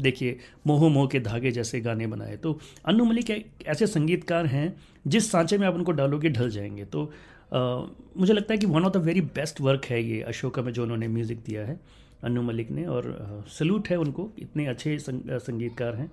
देखिए, 0.01 0.39
मोह 0.67 0.89
मोह 0.89 1.09
के 1.09 1.21
धागे 1.21 1.51
जैसे 1.51 1.81
गाने 1.81 2.07
बनाए। 2.07 2.37
तो 2.37 2.59
अनु 2.85 3.05
मलिक 3.05 3.31
ऐसे 3.67 3.87
संगीतकार 3.89 4.47
हैं, 4.47 4.75
जिस 5.07 5.31
सांचे 5.33 5.59
में 5.59 5.67
आप 5.67 5.75
उनको 5.75 5.93
डालोगे, 5.93 6.29
ढल 6.31 6.51
जाएँगे। 6.51 6.85
तो 6.85 7.11
मुझे 7.53 8.33
लगता 8.33 8.53
है 8.55 8.59
कि 8.59 8.67
one 8.67 8.85
of 8.85 8.93
the 8.93 8.97
very 9.05 9.21
best 9.33 9.61
work 9.61 9.85
है 9.87 10.03
ये 10.03 10.21
अशोका 10.25 10.63
में 10.63 10.73
जो 10.73 10.83
उन्होंने 10.83 11.09
म्यूज़िक 11.09 11.39
दिया 11.47 11.65
है, 11.67 11.79
अनु 12.25 12.43
मलिक 12.43 12.71
ने 12.71 12.85
और 12.87 13.45
सल्यूट 13.51 13.89
है 13.89 13.97
उनको, 13.99 14.29
इतने 14.39 14.67
अच्छे 14.67 14.99
संगीतकार 14.99 15.95
हैं। 15.97 16.11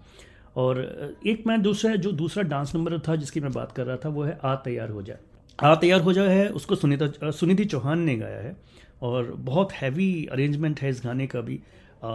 और 0.58 1.18
एक 1.28 1.44
मैं 1.48 1.62
दूसरा, 1.62 1.96
जो 1.96 2.12
दूसरा 2.14 2.44
डांस 2.46 2.76
नंबर 2.76 3.00
था 3.00 3.16
जिसकी 3.16 3.40
मैं 3.40 3.52
बात 3.54 3.72
कर 3.72 3.86
रहा 3.86 3.98
था, 3.98 4.10
वो 4.10 4.24
है 4.24 4.38
आ 4.44 4.56
तैयार 4.58 4.90
हो 4.90 5.02
जाए 5.02 5.18
आ 5.60 5.76
तैयार 5.76 6.02
हो 6.02 6.14
जाए 6.14 6.28
है, 6.30 6.48
उसको 6.50 6.76
सुनीता 6.76 7.32
सुनिधि 7.32 7.66
चौहान 7.66 8.00
ने 8.02 8.16
गाया 8.18 8.42
है 8.42 8.56
और 9.02 9.34
बहुत 9.40 9.72
हैवी 9.74 10.26
अरेंजमेंट 10.32 10.80
है 10.82 10.90
इस 10.90 11.02
गाने 11.06 11.28
का 11.28 11.42
भी। 11.42 11.60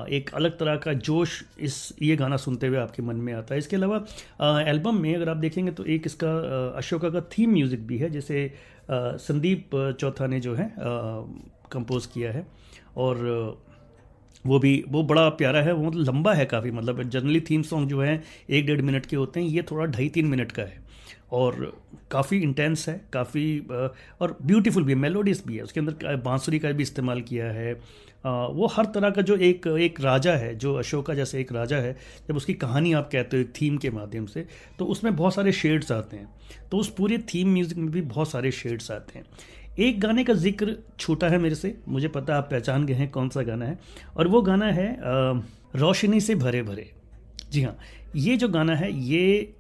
एक 0.09 0.31
अलग 0.35 0.57
तरह 0.59 0.77
का 0.77 0.93
जोश 0.95 1.43
इस, 1.61 1.95
ये 2.03 2.17
गाना 2.17 2.37
सुनते 2.39 2.67
हुए 2.67 2.79
आपके 2.79 3.03
मन 3.03 3.17
में 3.17 3.33
आता 3.33 3.55
है। 3.55 3.59
इसके 3.59 3.77
अलावा 3.77 4.63
एल्बम 4.63 5.01
में 5.01 5.15
अगर 5.15 5.29
आप 5.29 5.37
देखेंगे 5.37 5.73
तो 5.73 5.85
एक 5.87 6.07
इसका 6.07 6.31
अशोका 6.79 7.11
का 7.11 7.21
थीम 7.33 7.53
म्यूज़िक 7.53 7.87
भी 7.87 7.99
है, 7.99 8.11
जैसे 8.11 8.53
संदीप 8.91 9.71
चौथा 10.01 10.27
ने 10.27 10.41
जो 10.41 10.55
है 10.55 10.73
कंपोज 11.73 12.07
किया 12.07 12.33
है। 12.33 12.47
और 12.97 13.17
वो 14.47 14.59
भी, 14.59 14.85
वो 14.89 15.03
बड़ा 15.03 15.29
प्यारा 15.29 15.61
है, 15.63 15.73
वो 15.73 15.91
मतलब 15.91 16.05
लंबा 16.05 16.33
है 16.35 16.45
काफ़ी 16.47 16.71
मतलब 16.71 17.03
जनरली 17.03 17.41
थीम 17.41 17.63
सॉन्ग 17.63 17.89
जो 17.89 18.01
है, 18.03 18.23
एक 18.51 18.67
डेढ़ 18.67 18.81
मिनट 18.83 19.07
के 19.07 19.17
होते 19.17 19.41
हैं, 19.41 19.47
ये 19.47 19.63
थोड़ा 19.63 19.87
ढाई 19.87 20.09
तीन 20.09 20.27
मिनट 20.27 20.53
का 20.53 20.63
है। 20.63 20.84
और 21.33 21.73
काफ़ी 22.11 22.39
इंटेंस 22.39 22.89
है, 22.89 23.01
काफ़ी 23.13 23.59
और 24.21 24.37
ब्यूटीफुल 24.43 24.85
भी 24.85 24.93
है 24.93 24.99
मेलोडियस 24.99 25.47
भी 25.47 25.57
है। 25.57 25.63
उसके 25.63 25.81
अंदर 25.81 26.17
बांसुरी 26.25 26.59
का 26.59 26.71
भी 26.71 26.83
इस्तेमाल 26.83 27.21
किया 27.23 27.47
है। 27.53 27.73
वो 28.25 28.67
हर 28.67 28.85
तरह 28.87 29.11
का 29.11 29.23
जो 29.23 29.37
एक 29.39 29.67
एक 29.69 30.01
राजा 30.01 30.33
है, 30.35 30.55
जो 30.55 30.75
अशोका 30.75 31.15
जैसे 31.15 31.41
एक 31.41 31.53
राजा 31.53 31.77
है, 31.77 31.97
जब 32.29 32.37
उसकी 32.37 32.55
कहानी 32.57 32.93
आप 32.93 33.09
कहते 33.13 33.39
हो 33.39 33.45
थीम 33.61 33.77
के 33.77 33.91
माध्यम 33.91 34.27
से 34.27 34.47
तो 34.79 34.85
उसमें 34.87 35.15
बहुत 35.17 35.35
सारे 35.35 35.53
शेड्स 35.55 35.93
आते 35.93 36.17
हैं। 36.17 36.29
तो 36.71 36.79
उस 36.79 36.93
पूरे 36.95 37.19
थीम 37.35 37.53
म्यूज़िक 37.53 37.79
में 37.79 37.91
भी 37.91 38.01
बहुत 38.03 38.31
सारे 38.31 38.51
शेड्स 38.53 38.91
आते 38.91 39.19
हैं। 39.19 39.27
एक 39.79 40.01
गाने 40.01 40.25
का 40.25 40.35
ज़िक्र 40.35 40.77
छूटा 40.99 41.29
है 41.29 41.39
मेरे 41.39 41.55
से, 41.55 41.75
मुझे 41.89 42.09
पता 42.09 42.37
आप 42.37 42.49
पहचान 42.51 42.85
गए 42.87 42.95
हैं 42.95 43.11
कौन 43.11 43.29
सा 43.29 43.43
गाना 43.43 43.67
है। 43.67 43.79
और 44.17 44.29
वो 44.29 44.43
गाना 44.43 44.67
है 44.73 44.89
रोशनी 45.77 46.21
से 46.21 46.35
भरे 46.37 46.63
भरे। 46.63 46.91
जी 47.53 47.63
हाँ 47.63 47.77
ये 48.17 48.37
जो 48.37 48.49
गाना 48.49 48.75
है, 48.75 48.93
ये 48.93 49.55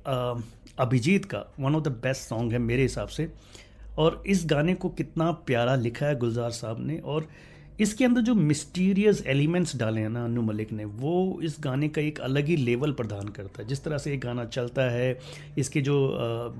अभिजीत 0.78 1.24
का 1.24 1.44
one 1.60 1.74
of 1.74 1.84
the 1.84 1.88
best 1.88 2.22
song 2.22 2.52
है 2.52 2.58
मेरे 2.58 2.82
हिसाब 2.82 3.08
से। 3.08 3.28
और 3.98 4.22
इस 4.26 4.42
गाने 4.46 4.74
को 4.74 4.88
कितना 4.88 5.30
प्यारा 5.32 5.74
लिखा 5.74 6.06
है 6.06 6.16
गुलजार 6.18 6.50
साहब 6.50 6.86
ने 6.86 6.98
और 6.98 7.28
इसके 7.80 8.04
अंदर 8.04 8.20
जो 8.20 8.34
मिस्टीरियस 8.34 9.22
एलिमेंट्स 9.26 9.76
डाले 9.76 10.00
हैं 10.00 10.08
ना 10.08 10.24
अनु 10.24 10.42
मलिक 10.42 10.72
ने, 10.72 10.84
वो 10.84 11.40
इस 11.44 11.56
गाने 11.60 11.88
का 11.88 12.02
एक 12.02 12.20
अलग 12.20 12.46
ही 12.46 12.56
लेवल 12.56 12.92
प्रदान 12.92 13.28
करता 13.28 13.62
है। 13.62 13.68
जिस 13.68 13.84
तरह 13.84 13.98
से 13.98 14.10
ये 14.10 14.16
गाना 14.16 14.44
चलता 14.46 14.82
है, 14.90 15.18
इसके 15.58 15.80
जो 15.80 15.96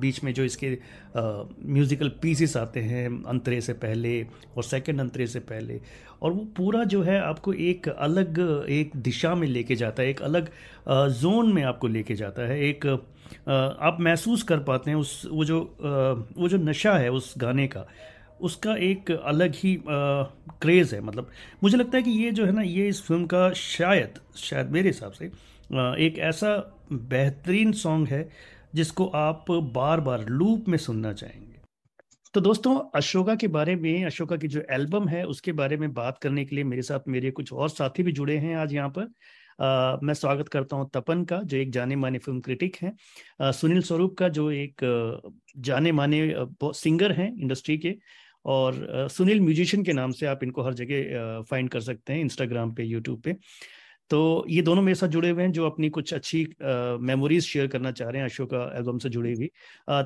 बीच 0.01 0.23
में 0.25 0.33
जो 0.35 0.45
इसके 0.45 0.79
म्यूज़िकल 1.17 2.09
पीसेस 2.23 2.57
आते 2.57 2.81
हैं, 2.81 3.23
अंतरे 3.25 3.61
से 3.61 3.73
पहले 3.75 4.23
और 4.57 4.65
सेकंड 4.65 5.01
अंतरे 5.01 5.27
से 5.27 5.41
पहले, 5.43 5.81
और 6.23 6.33
वो 6.33 6.45
पूरा 6.57 6.85
जो 6.85 7.03
है 7.03 7.21
आपको 7.21 7.53
एक 7.53 7.89
अलग, 7.89 8.39
एक 8.71 8.97
दिशा 8.97 9.35
में 9.35 9.47
लेके 9.49 9.77
जाता 9.77 10.03
है, 10.03 10.09
एक 10.09 10.23
अलग 10.23 10.49
जोन 10.89 11.53
में 11.53 11.63
आपको 11.63 11.89
लेके 11.89 12.15
जाता 12.15 12.49
है, 12.49 12.61
एक 12.61 12.87
आप 13.49 13.97
महसूस 14.01 14.43
कर 14.43 14.59
पाते 14.63 14.91
हैं 14.91 14.99
उस, 14.99 15.23
वो 15.31 15.45
जो 15.45 15.61
वो 16.37 16.49
जो 16.49 16.59
नशा 16.59 16.93
है 16.95 17.11
उस 17.11 17.33
गाने 17.39 17.67
का। 17.67 17.87
उसका 18.41 18.75
एक 18.79 19.11
अलग 19.13 19.55
ही 19.55 19.77
क्रेज़ 19.87 20.95
है 20.95 21.01
मतलब। 21.01 21.31
मुझे 21.63 21.77
लगता 21.77 21.97
है 21.97 22.03
कि 22.03 22.11
ये 22.13 22.31
जो 22.33 22.47
है 22.47 22.53
ना 22.53 22.63
ये 22.63 22.89
इस 22.89 23.03
फ़िल्म 23.03 23.27
का 23.27 23.51
शायद 23.53 24.19
शायद 24.39 24.71
मेरे 24.71 24.89
हिसाब 24.89 25.13
से 25.13 25.27
एक 26.07 26.19
ऐसा 26.21 26.57
बेहतरीन 26.93 27.73
सॉन्ग 27.75 28.09
है 28.09 28.29
जिसको 28.75 29.07
आप 29.17 29.51
बार 29.51 30.01
बार 30.01 30.27
लूप 30.29 30.69
में 30.69 30.79
सुनना 30.79 31.13
चाहेंगे। 31.13 31.53
तो 32.35 32.41
दोस्तों 32.41 32.79
अशोका 32.95 33.35
के 33.35 33.49
बारे 33.49 33.75
में 33.77 34.05
अशोका 34.05 34.37
की 34.37 34.49
जो 34.49 34.63
एल्बम 34.73 35.09
है 35.09 35.25
उसके 35.27 35.53
बारे 35.53 35.77
में 35.77 35.93
बात 35.95 36.19
करने 36.19 36.45
के 36.45 36.55
लिए 36.57 36.65
मेरे 36.65 36.83
साथ 36.83 37.09
मेरे 37.09 37.31
कुछ 37.31 37.53
और 37.53 37.69
साथी 37.69 38.03
भी 38.03 38.13
जुड़े 38.13 38.37
हैं 38.39 38.57
आज 38.57 38.75
यहाँ 38.75 38.89
पर। 38.89 39.09
आ, 39.61 39.97
मैं 40.03 40.15
स्वागत 40.15 40.49
करता 40.49 40.77
हूँ 40.77 40.89
तपन 40.95 41.23
का 41.25 41.41
जो 41.43 41.57
एक 41.57 41.71
जाने 41.73 41.97
माने 41.97 42.19
फ़िल्म 42.19 42.41
क्रिटिक 42.41 42.77
हैं। 42.83 43.53
सुनील 43.53 43.83
स्वरूप 43.83 44.17
का 44.19 44.29
जो 44.31 44.51
एक 44.51 44.81
जाने 45.59 45.93
माने 45.93 46.21
सिंगर 46.65 47.13
हैं 47.13 47.33
इंडस्ट्री 47.33 47.77
के। 47.79 47.95
और 48.45 49.09
सुनील 49.11 49.41
म्यूजिशियन 49.41 49.85
के 49.85 49.93
नाम 49.93 50.13
से 50.13 50.27
आप 50.27 50.43
इनको 50.45 50.63
हर 50.63 50.75
जगह 50.75 51.43
फाइंड 51.51 51.71
कर 51.71 51.81
सकते 51.83 52.13
हैं 52.13 52.21
इंस्टाग्राम 52.21 52.75
पे, 52.75 52.85
यूट्यूब 52.85 53.21
पे। 53.23 53.37
तो 54.11 54.19
ये 54.49 54.63
दोनों 54.63 54.83
मेरे 54.83 54.95
साथ 54.95 55.09
जुड़े 55.09 55.29
हुए 55.31 55.43
हैं, 55.43 55.53
जो 55.53 55.67
अपनी 55.67 55.89
कुछ 55.91 56.13
अच्छी 56.15 56.47
मेमोरीज 57.03 57.45
शेयर 57.45 57.67
करना 57.67 57.91
चाह 57.93 58.09
रहे 58.09 58.23
हैं 58.23 58.29
अशोका 58.29 58.59
एल्बम 58.77 58.99
से 58.99 59.09
जुड़ी 59.09 59.33
हुई 59.33 59.47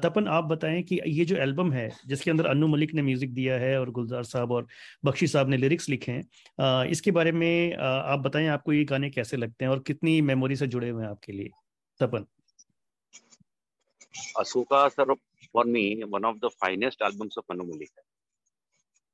तपन, 0.02 0.26
आप 0.28 0.45
बताएँ 0.45 0.83
कि 0.83 1.00
ये 1.09 1.25
जो 1.25 1.37
एल्बम 1.37 1.73
है, 1.73 1.88
जिसके 2.07 2.30
अंदर 2.30 2.47
अनु 2.47 2.66
मलिक 2.68 2.95
ने 2.95 3.02
म्यूज़िक 3.02 3.33
दिया 3.35 3.59
है 3.59 3.78
और 3.80 3.90
गुलजार 3.90 4.23
साहब 4.25 4.52
और 4.52 4.66
बख्शी 5.04 5.26
साहब 5.26 5.49
ने 5.49 5.57
लिरिक्स 5.57 5.88
लिखे 5.88 6.12
हैं 6.12 6.85
इसके 6.90 7.11
बारे 7.11 7.33
में 7.33 7.75
आप 7.76 8.18
बताएँ 8.18 8.47
आपको 8.49 8.73
ये 8.73 8.85
गाने 8.85 9.11
कैसे 9.11 9.37
लगते 9.37 9.64
हैं 9.64 9.73
और 9.73 9.83
कितनी 9.87 10.21
मेमोरी 10.23 10.57
से 10.57 10.66
जुड़े 10.66 10.88
हुए 10.88 11.02
हैं 11.02 11.11
आपके 11.11 11.33
लिए? 11.33 11.50
Tapan. 12.00 12.26
Asoka, 14.38 14.87
sir 14.88 15.14
for 15.14 15.66
me 15.66 16.02
one 16.04 16.25
of 16.25 16.37
the 16.37 16.50
finest 16.61 17.02
albums 17.02 17.38
of 17.38 17.52
Anu 17.52 17.64
Malik 17.64 17.90
है। 17.99 18.02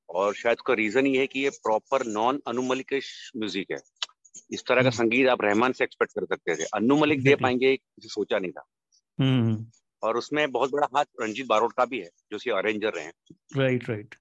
और 0.09 0.35
शायद 0.35 0.57
उसका 0.57 0.75
रीजन 0.75 1.07
ये 1.07 1.19
है 1.19 1.27
कि 1.27 1.41
ये 1.41 1.51
प्रॉपर 1.51 2.07
नॉन 2.07 2.41
अनु 2.47 2.63
म्यूज़िक 2.63 3.71
है। 3.71 3.79
इस 4.53 4.63
तरह 4.69 4.83
का 4.83 4.89
हम्म। 4.89 4.91
संगीत 4.91 5.29
आप 5.29 5.43
रहमान 5.43 5.73
से 5.73 5.85
एक्सपेक्ट 5.85 6.13
कर 6.13 6.25
सकते 6.27 6.57
थे। 6.57 6.65
अनु 6.75 6.97
मलिक 6.97 7.23
दे 7.23 7.35
पाएँगे 7.35 7.77
किसी 7.77 8.09
सोचा 8.09 8.39
नहीं 8.39 8.53
था। 8.53 8.65
हम्म। 9.21 9.67
और 10.03 10.17
उसमें 10.17 10.51
बहुत 10.53 10.71
बड़ा 10.71 10.87
हाथ 10.97 11.05
रंजीत 11.21 11.47
बारोट 11.47 11.73
का 11.73 11.85
भी 11.85 11.99
है 11.99 12.11
जो 12.31 12.37
उसके 12.37 12.51
अरेंजर 12.51 12.93
रहे 12.93 13.05
हैं। 13.05 13.13
राइट 13.57 13.89
राइट 13.91 14.15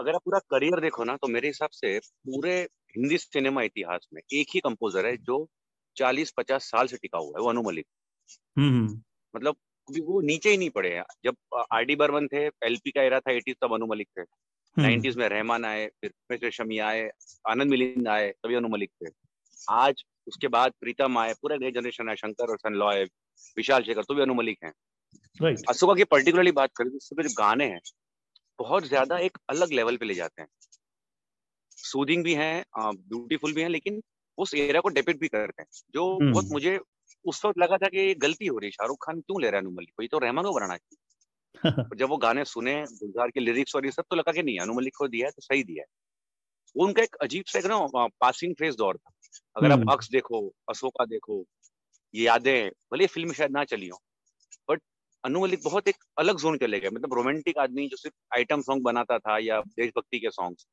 अगर 0.00 0.14
आप 0.14 0.20
पूरा 0.24 0.38
करियर 0.38 0.80
देखो 0.80 1.04
ना 1.04 1.16
तो 1.16 1.28
मेरे 1.28 1.48
हिसाब 1.48 1.70
से 1.70 1.98
पूरे 1.98 2.60
हिंदी 2.96 3.18
सिनेमा 3.18 3.62
इतिहास 3.62 4.08
में 4.14 4.22
एक 4.32 4.46
ही 4.54 4.60
कंपोजर 4.60 5.06
है 5.06 5.16
जो 5.16 5.48
चालीस 5.96 6.32
पचास 6.36 6.64
साल 6.64 6.86
से 6.86 6.96
टिका 6.96 7.18
हुआ 7.18 7.32
है 7.38 7.42
वो 7.42 7.48
अनु 7.48 7.62
मलिक 7.62 7.86
हम्म, 8.58 9.02
मतलब 9.36 9.56
वो 9.90 10.20
नीचे 10.20 10.50
ही 10.50 10.56
नहीं 10.56 10.70
पड़े 10.70 10.90
हैं। 10.90 11.04
जब 11.24 11.36
आर 11.72 11.84
डी 11.84 11.96
बर्मन 11.96 12.26
थे 12.26 12.46
एलपी 12.46 12.90
का 12.90 13.02
एरा 13.02 13.20
था 13.20 13.32
एटी 13.32 13.52
तब 13.52 13.74
अनु 13.74 13.86
मलिक 13.86 14.08
थे। 14.18 14.22
नाइन्टीज 14.76 15.16
में 15.16 15.28
रहमान 15.28 15.64
आए 15.64 15.86
फिर 16.04 16.50
शमी 16.52 16.78
आए 16.80 17.08
आनंद 17.44 17.70
मिलिंद 17.70 18.08
आए 18.08 18.30
तभी 18.32 18.54
अनु 18.54 18.68
मलिक 18.68 18.90
थे। 18.92 19.10
आज 19.72 20.04
उसके 20.26 20.48
बाद 20.48 20.72
प्रीतम 20.80 21.18
आए 21.18 21.34
पूरा 21.42 21.56
नए 21.56 21.70
जनरेशन 21.72 22.08
है 22.08 22.16
शंकर 22.16 22.50
और 22.50 22.58
सन 22.58 22.74
लॉय 22.76 23.04
विशाल 23.56 23.82
शेखर 23.82 24.02
तो 24.02 24.14
भी 24.14 24.22
अनु 24.22 24.34
मलिक 24.34 24.58
हैं। 24.64 24.72
Right. 25.40 25.62
अशोका 25.68 25.94
की 25.94 26.04
पर्टिकुलरली 26.06 26.52
बात 26.52 26.70
करें 26.76 26.90
तो 26.90 26.96
उसके 26.96 27.22
जो 27.22 27.34
गाने 27.38 27.64
हैं 27.66 27.80
बहुत 28.58 28.86
ज़्यादा 28.86 29.18
एक 29.20 29.38
अलग 29.50 29.72
लेवल 29.72 29.96
पे 29.96 30.06
ले 30.06 30.14
जाते 30.14 30.42
हैं। 30.42 30.48
सूदिंग 31.78 32.24
भी 32.24 32.34
हैं 32.34 32.64
ब्यूटीफुल 32.76 33.52
भी 33.52 33.62
हैं 33.62 33.68
लेकिन 33.68 34.02
उस 34.38 34.54
एरिया 34.56 34.80
को 34.80 34.88
डेपिट 34.90 35.20
भी 35.20 35.28
करते 35.28 35.62
हैं। 35.62 35.68
जो 35.94 36.04
hmm. 36.14 36.32
बहुत 36.32 36.48
मुझे 36.52 36.78
उस 37.24 37.44
वक्त 37.44 37.58
लगा 37.58 37.76
था 37.78 37.88
कि 37.88 38.14
गलती 38.16 38.46
हो 38.46 38.58
रही 38.58 38.68
है 38.68 38.70
शाहरुख 38.72 39.06
खान 39.06 39.20
क्यों 39.20 39.40
ले 39.42 39.50
रहा 39.50 39.58
है 39.58 39.64
अनु 39.64 39.70
मलिक 39.72 39.90
को? 39.90 40.02
ये 40.02 40.08
तो 40.08 40.18
रहमान 40.18 40.44
को 40.44 40.52
बनाना 40.52 40.76
चाहिए। 40.76 40.98
जब 41.94 42.08
वो 42.10 42.16
गाने 42.18 42.44
सुने 42.46 42.74
गुलजार 42.92 43.30
के 43.30 43.40
लिरिक्स 43.40 43.76
और 43.76 43.84
ये 43.86 43.90
सब 43.92 44.04
तो 44.10 44.16
लगा 44.16 44.32
कि 44.32 44.42
नहीं 44.42 44.58
अनु 44.60 44.74
मलिक 44.74 44.94
को 44.98 45.08
दिया 45.08 45.26
है 45.26 45.32
तो 45.32 45.42
सही 45.42 45.62
दिया 45.64 45.82
है। 45.82 45.86
वो 46.76 46.86
उनका 46.86 47.02
एक 47.02 47.16
अजीब 47.22 47.44
सा 47.48 47.58
एक 47.58 47.66
ना 47.66 48.06
पासिंग 48.20 48.54
फ़ेज़ 48.56 48.76
दौर 48.78 48.96
था। 48.98 49.10
अगर 49.56 49.72
आप 49.72 49.80
अक्स 49.88 50.10
देखो 50.12 50.48
अशोका 50.70 51.04
देखो 51.06 51.44
ये 52.14 52.24
यादें 52.24 52.70
भले 52.92 53.06
फ़िल्म 53.08 53.32
शायद 53.34 53.52
ना 53.52 53.64
चली 53.66 53.88
हो 53.88 53.98
बट 54.68 54.82
अनु 55.24 55.40
मलिक 55.40 55.60
बहुत 55.64 55.88
एक 55.88 55.96
अलग 56.18 56.38
जोन 56.40 56.58
चले 56.58 56.80
गए। 56.80 56.90
मतलब 56.90 57.14
रोमांटिक 57.14 57.58
आदमी 57.60 57.88
जो 57.88 57.98
सिर्फ़ 57.98 58.16
आइटम 58.36 58.62
सॉन्ग 58.62 58.84
बनाता 58.84 59.18
था 59.20 59.38
या 59.40 59.60
देशभक्ति 59.72 60.20
के 60.20 60.30
सॉन्ग्स 60.32 60.66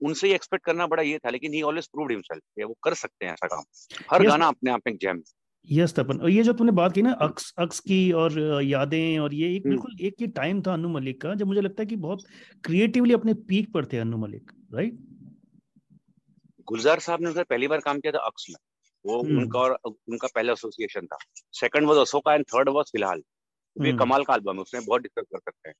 उनसे 0.00 0.34
एक्सपेक्ट 0.34 0.64
करना 0.66 0.86
बड़ा 0.88 1.02
ये 1.04 1.18
था 1.18 1.30
लेकिन 1.30 1.54
ही 1.54 1.62
ऑलवेज 1.64 1.88
प्रूव्ड 1.88 2.12
हिमसेल्फ 2.12 2.42
वो 2.60 2.74
कर 2.84 2.94
सकते 2.96 3.26
हैं 3.26 3.32
ऐसा 3.34 3.46
काम। 3.48 3.64
हर 4.12 4.24
गाना 4.24 4.48
अपने 4.48 4.70
आप 4.72 4.82
में 4.86 4.96
जैम 4.98 5.22
यस 5.70 5.94
तपन 5.94 6.20
और 6.20 6.30
ये 6.30 6.42
जो 6.42 6.52
तुमने 6.52 6.72
बात 6.72 6.92
की 6.92 7.02
ना 7.02 7.12
अक्स 7.12 7.52
अक्स 7.58 7.80
की 7.80 8.12
और 8.12 8.62
यादें 8.62 9.18
और 9.18 9.34
ये 9.34 9.54
एक 9.56 9.66
हम्म। 9.66 9.70
बिल्कुल 9.70 9.96
एक 10.00 10.14
ही 10.20 10.26
टाइम 10.26 10.62
था 10.62 10.72
अनु 10.72 10.88
मलिक 10.88 11.20
का 11.20 11.34
जब 11.34 11.46
मुझे 11.46 11.60
लगता 11.60 11.82
है 11.82 11.86
कि 11.86 11.96
बहुत 11.96 12.24
क्रिएटिवली 12.64 13.14
अपने 13.14 13.34
पीक 13.34 13.72
पर 13.72 13.86
थे 13.86 13.98
अनु 13.98 14.16
मलिक 14.16 14.50
राइट 14.74 14.98
गुलजार 16.68 17.00
साहब 17.00 17.20
ने 17.20 17.28
उनसे 17.28 17.42
पहली 17.42 17.68
बार 17.68 17.80
काम 17.80 18.00
किया 18.00 18.12
था 18.12 18.18
अक्स 18.18 18.46
में। 18.50 18.56
वो 19.04 19.22
हम्म। 19.22 19.38
उनका 19.38 19.58
और 19.58 19.78
उनका 19.84 20.28
पहला 20.34 20.52
एसोसिएशन 20.52 21.06
था। 21.06 21.16
Second 21.52 21.86
was 21.86 21.98
Asoka 21.98 22.34
and 22.34 22.44
third 22.44 22.68
was 22.68 22.86
Filhaal. 22.86 23.22
ये 23.76 23.88
हम्म। 23.88 23.98
कमाल 23.98 24.24
का 24.24 24.34
एल्बम 24.34 24.54
है 24.54 24.62
उसमें 24.62 24.84
बहुत 24.84 25.02
डिस्कस 25.02 25.26
कर 25.32 25.38
सकते 25.38 25.68
हैं। 25.68 25.74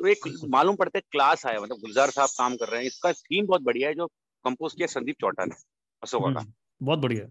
तो 0.00 0.06
एक 0.06 0.48
मालूम 0.48 0.76
पड़ता 0.76 0.98
है 0.98 1.02
क्लास 1.10 1.46
आया 1.46 1.60
मतलब 1.60 1.76
गुलजार 1.76 2.10
साहब 2.10 2.28
काम 2.28 2.56
कर 2.56 2.68
रहे 2.68 2.80
हैं। 2.80 2.86
इसका 2.86 3.12
थीम 3.12 3.46
बहुत 3.46 3.62
बढ़िया 3.62 3.88
है 3.88 3.94
जो 3.94 4.06
कंपोज 4.44 4.74
किया 4.74 4.86
संदीप 4.86 5.16
चौटा 5.20 5.44
ने 5.44 5.54
अशोका 6.02 6.32
का 6.32 6.46
बहुत 6.82 6.98
बढ़िया। 6.98 7.26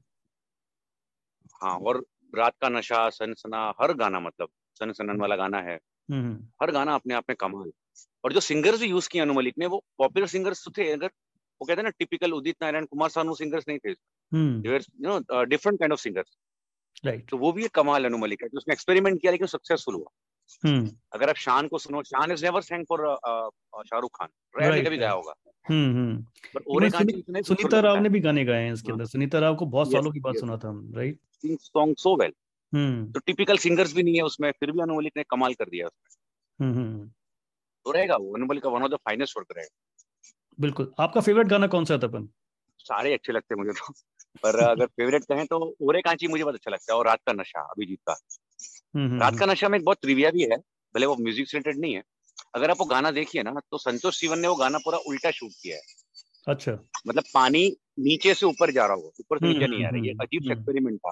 हाँ 1.63 1.77
और 1.77 2.05
रात 2.35 2.53
का 2.61 2.69
नशा 2.69 3.09
सनसना 3.09 3.73
हर 3.81 3.93
गाना 3.93 4.19
मतलब 4.19 4.49
सन 4.75 4.91
सनन 4.91 5.17
वाला 5.17 5.35
गाना 5.35 5.61
है। 5.61 5.79
हम्म। 6.11 6.47
हर 6.61 6.71
गाना 6.71 6.95
अपने 6.95 7.13
आप 7.13 7.23
में 7.29 7.35
कमाल। 7.35 7.71
और 8.23 8.33
जो 8.33 8.39
सिंगर्स 8.39 8.79
भी 8.79 8.87
यूज़ 8.87 9.09
किए 9.09 9.21
अनु 9.21 9.33
मलिक 9.33 9.57
ने 9.57 9.65
वो 9.65 9.83
पॉपुलर 9.97 10.27
सिंगर्स 10.27 10.63
तो 10.65 10.71
थे 10.77 10.91
अगर 10.91 11.07
वो 11.07 11.65
कहते 11.65 11.79
हैं 11.79 11.83
ना 11.83 11.89
टिपिकल 11.89 12.31
उदित 12.31 12.55
नारायण 12.61 12.85
कुमार 12.85 13.09
सानू 13.09 13.35
सिंगर्स 13.35 13.65
नहीं 13.67 13.79
थे। 13.79 13.91
You 13.91 15.43
different 15.45 15.79
kind 15.79 15.93
of 15.93 15.99
singers 15.99 16.37
right 17.05 17.29
तो 17.29 17.37
वो 17.37 17.51
भी 17.51 17.65
एक 17.65 17.71
कमाल 17.71 18.05
अनु 18.05 18.17
मलिक 18.17 18.43
है 18.43 18.49
तो 18.49 18.57
उसने 18.57 18.73
एक्सपेरिमेंट 18.73 19.21
किया 19.21 19.31
लेकिन 19.31 19.47
सक्सेसफुल 19.47 19.95
हुआ। 19.95 20.11
hmm. 20.65 20.89
अगर 21.13 21.29
आप 21.29 21.35
शान 21.35 21.67
को 21.67 21.77
सुनो 21.77 22.03
Shaan 22.03 22.31
is 22.31 22.45
never 22.45 22.61
sang 22.61 22.85
for 22.89 23.19
Shahrukh 23.85 24.11
Khan. 24.15 24.29
Rarely 24.59 24.81
कभी 24.81 24.97
गाया 24.97 25.11
होगा। 25.11 25.33
हम्म 25.65 27.41
सुनीता 27.43 27.79
राव 27.79 27.99
ने 28.01 28.09
भी 28.09 28.19
गाने 28.19 28.43
गाए 28.45 28.63
हैं 28.63 28.73
इसके 28.73 28.87
हाँ। 28.87 28.93
अंदर। 28.93 29.05
सुनीता 29.05 29.39
राव 29.39 29.55
को 29.55 29.65
बहुत 29.65 29.91
सालों 29.91 30.11
की 30.11 30.19
बात 30.19 30.35
सुना 30.35 30.57
था 30.57 30.69
हम 30.69 30.91
राइट 30.95 31.19
सॉन्ग 31.45 31.95
सो 31.97 32.15
वेल 32.15 32.31
तो 33.11 33.19
टिपिकल 33.19 33.57
सिंगर्स 33.57 33.93
भी 33.95 34.03
नहीं 34.03 34.15
है 34.15 34.21
उसमें 34.21 34.51
फिर 34.51 34.71
भी 34.71 34.81
अनु 34.81 34.97
मलिक 34.97 35.13
ने 35.17 35.23
कमाल 35.23 35.53
कर 35.53 35.69
दिया 35.69 35.87
उसमें। 35.87 37.07
तो 37.85 37.91
रहेगा 37.91 38.15
वो 38.15 38.35
अनु 38.35 38.45
मलिक 38.45 38.63
का 38.63 38.69
one 38.69 38.83
of 38.83 38.91
the 38.91 38.95
finest 38.95 39.37
work 39.37 39.47
रहेगा 39.57 39.77
बिल्कुल। 40.59 40.91
आपका 40.99 41.21
फेवरेट 41.21 41.47
गाना 41.47 41.67
कौन 41.67 41.85
सा 41.85 41.97
था 41.97 42.07
अपन 42.07 42.27
सारे 42.79 43.13
अच्छे 43.13 43.33
लगते 43.33 43.55
हैं 43.55 43.63
मुझे 43.63 43.79
तो। 43.79 43.93
पर 44.43 44.59
अगर 44.59 44.85
फेवरेट 44.85 45.23
कहें 45.23 45.45
तो 45.45 45.75
ओरे 45.81 46.01
कांची 46.01 46.27
मुझे 46.27 46.43
बहुत 46.43 46.55
अच्छा 46.55 46.71
लगता 46.71 46.93
है 46.93 46.99
और 46.99 47.05
रात 47.07 47.19
का 47.27 47.33
नशा 47.33 47.61
अभिजीत 47.61 47.99
का। 48.07 48.13
रात 48.95 49.39
का 49.39 49.45
नशा 49.45 49.69
में 49.69 49.77
एक 49.79 49.85
बहुत 49.85 49.97
ट्रिविया 50.01 50.31
भी 50.31 50.41
है 50.41 50.57
भले 50.95 51.05
वो 51.05 51.15
म्यूज़िक 51.15 51.47
रिलेटेड 51.53 51.79
नहीं 51.79 51.93
है 51.93 52.03
अगर 52.55 52.71
आप 52.71 52.77
वो 52.79 52.85
गाना 52.85 53.11
देखिए 53.11 53.43
ना 53.43 53.53
तो 53.71 53.77
संतोष 53.77 54.19
शिवन 54.19 54.39
ने 54.39 54.47
वो 54.47 54.55
गाना 54.55 54.77
पूरा 54.77 54.97
उल्टा 54.97 55.31
शूट 55.31 55.51
किया 55.63 55.77
है। 55.77 55.83
अच्छा। 56.47 56.71
मतलब 57.07 57.23
पानी 57.33 57.77
नीचे 57.99 58.33
से 58.33 58.45
ऊपर 58.45 58.71
जा 58.71 58.85
रहा 58.85 58.95
हो 58.95 59.13
ऊपर 59.19 59.37
से 59.37 59.47
नीचे 59.47 59.67
नहीं 59.67 59.85
आ 59.85 59.89
रही 59.89 60.07
है 60.07 60.13
अजीब 60.13 60.51
एक्सपेरिमेंट 60.51 60.99
था। 60.99 61.11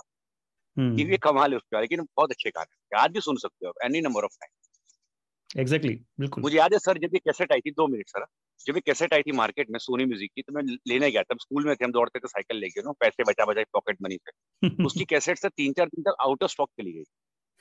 ये 0.77 1.03
भी 1.03 1.17
कमाल 1.17 1.51
है 1.51 1.57
उसका 1.57 1.81
लेकिन 1.81 2.01
बहुत 2.01 2.31
अच्छे 2.31 2.49
गाने 2.49 2.97
आज 2.97 3.11
भी 3.11 3.21
सुन 3.21 3.37
सकते 3.37 3.67
हो 3.67 3.73
any 3.83 4.01
number 4.01 4.23
of 4.23 4.31
time 4.31 5.61
exactly 5.61 6.01
बिल्कुल। 6.19 6.41
मुझे 6.41 6.57
याद 6.57 6.73
है 6.73 6.79
सर 6.79 6.97
जब 6.97 7.09
ये 7.13 7.19
कैसेट 7.19 7.51
आई 7.51 7.59
थी 7.59 7.71
दो 7.71 7.87
मिनट 7.87 8.09
सर 8.09 8.25
जब 8.65 8.75
ये 8.75 8.81
कैसेट 8.81 9.13
आई 9.13 9.21
थी 9.21 9.31
मार्केट 9.31 9.69
में 9.69 9.79
सोनी 9.79 10.05
म्यूज़िक 10.05 10.31
की 10.35 10.41
तो 10.41 10.53
मैं 10.53 10.63
लेने 10.87 11.11
गया 11.11 11.23
तब 11.23 11.37
स्कूल 11.39 11.65
में 11.65 11.75
थे 11.75 11.85
हम 11.85 11.91
दौड़ते 11.91 12.19
थे 12.19 12.27
साइकिल 12.27 12.57
लेके 12.57 12.81
ना 12.81 12.91
पैसे 12.91 13.23
बचा 13.23 13.45
बचा 13.45 13.63
पॉकेट 13.73 13.97
मनी 14.01 14.17
से। 14.17 14.67
उसकी 14.85 15.05
कैसेट 15.05 15.37
से 15.37 15.49
तीन 15.49 15.73
चार 15.73 15.87
दिन 15.87 16.03
तक 16.03 16.15
आउट 16.21 16.43
ऑफ़ 16.43 16.51
स्टॉक 16.51 16.69
चली 16.69 16.91
गई। 16.91 17.03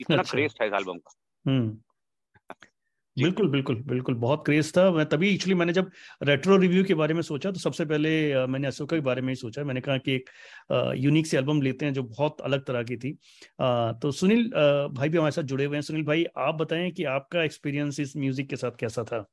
इतना 0.01 0.17
अच्छा। 0.17 0.31
क्रेज 0.31 0.55
था 0.61 0.65
इस 0.65 0.73
एल्बम 0.73 0.99
का। 0.99 1.11
हम्म। 1.47 1.81
बिल्कुल 3.19 3.49
बिल्कुल 3.51 3.77
बिल्कुल 3.89 4.15
बहुत 4.17 4.43
क्रेज 4.47 4.73
था। 4.77 4.91
मैं 4.93 5.05
तभी 5.09 5.29
एक्चुअली 5.35 5.55
मैंने 5.55 5.73
जब 5.73 5.91
रेट्रो 6.23 6.57
रिव्यू 6.57 6.85
के 6.85 6.95
बारे 6.95 7.15
में 7.15 7.21
सोचा 7.23 7.51
तो 7.51 7.61
सबसे 7.61 7.85
पहले 7.85 8.47
मैंने 8.47 8.67
अशोका 8.67 8.97
के 8.97 9.01
बारे 9.03 9.23
में 9.23 9.29
ही 9.29 9.35
सोचा। 9.37 9.65
मैंने 9.65 9.81
कहा 9.81 9.97
कि 9.99 10.15
एक 10.15 10.31
यूनिक 10.97 11.27
सी 11.27 11.37
एल्बम 11.37 11.63
लेते 11.63 11.87
हैं 11.87 11.93
जो 11.95 12.03
बहुत 12.03 12.41
अलग 12.41 12.65
तरह 12.67 12.83
की 12.83 12.97
थी। 12.97 13.13
तो 14.03 14.11
सुनील 14.13 14.49
भाई 14.93 15.09
भी 15.09 15.19
हमारे 15.19 15.33
साथ 15.33 15.43
जुड़े 15.45 15.65
हुए 15.65 15.77
हैं। 15.77 15.83
सुनील 15.83 16.05
भाई 16.05 16.25
आप 16.39 16.55
बताएँ 16.55 16.91
कि 16.91 17.05
आपका 17.07 17.43
एक्सपीरियंस 17.45 18.01
इस 18.01 18.17
म्यूज़िक 18.17 18.49
के 18.51 18.57
साथ 18.57 18.77
कैसा 18.81 19.05
था? 19.05 19.25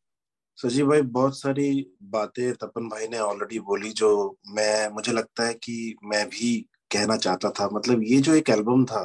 सजीव 0.58 0.88
भाई 0.88 1.02
बहुत 1.14 1.38
सारी 1.40 1.70
बातें 2.12 2.54
तपन 2.56 2.88
भाई 2.90 3.08
ने 3.08 3.20
ऑलरेडी 3.20 3.60
बोली 3.62 3.90
जो 3.94 4.10
मैं 4.50 4.90
मुझे 4.94 5.12
लगता 5.12 5.48
है 5.48 5.54
कि 5.54 5.96
मैं 6.06 6.26
भी 6.30 6.56
कहना 6.92 7.18
चाहता 7.18 7.50
था। 7.60 7.70
मतलब 7.74 8.04
ये 8.04 8.20
जो 8.22 8.36
एक 8.36 8.50
एल्बम 8.50 8.86
था 8.86 9.04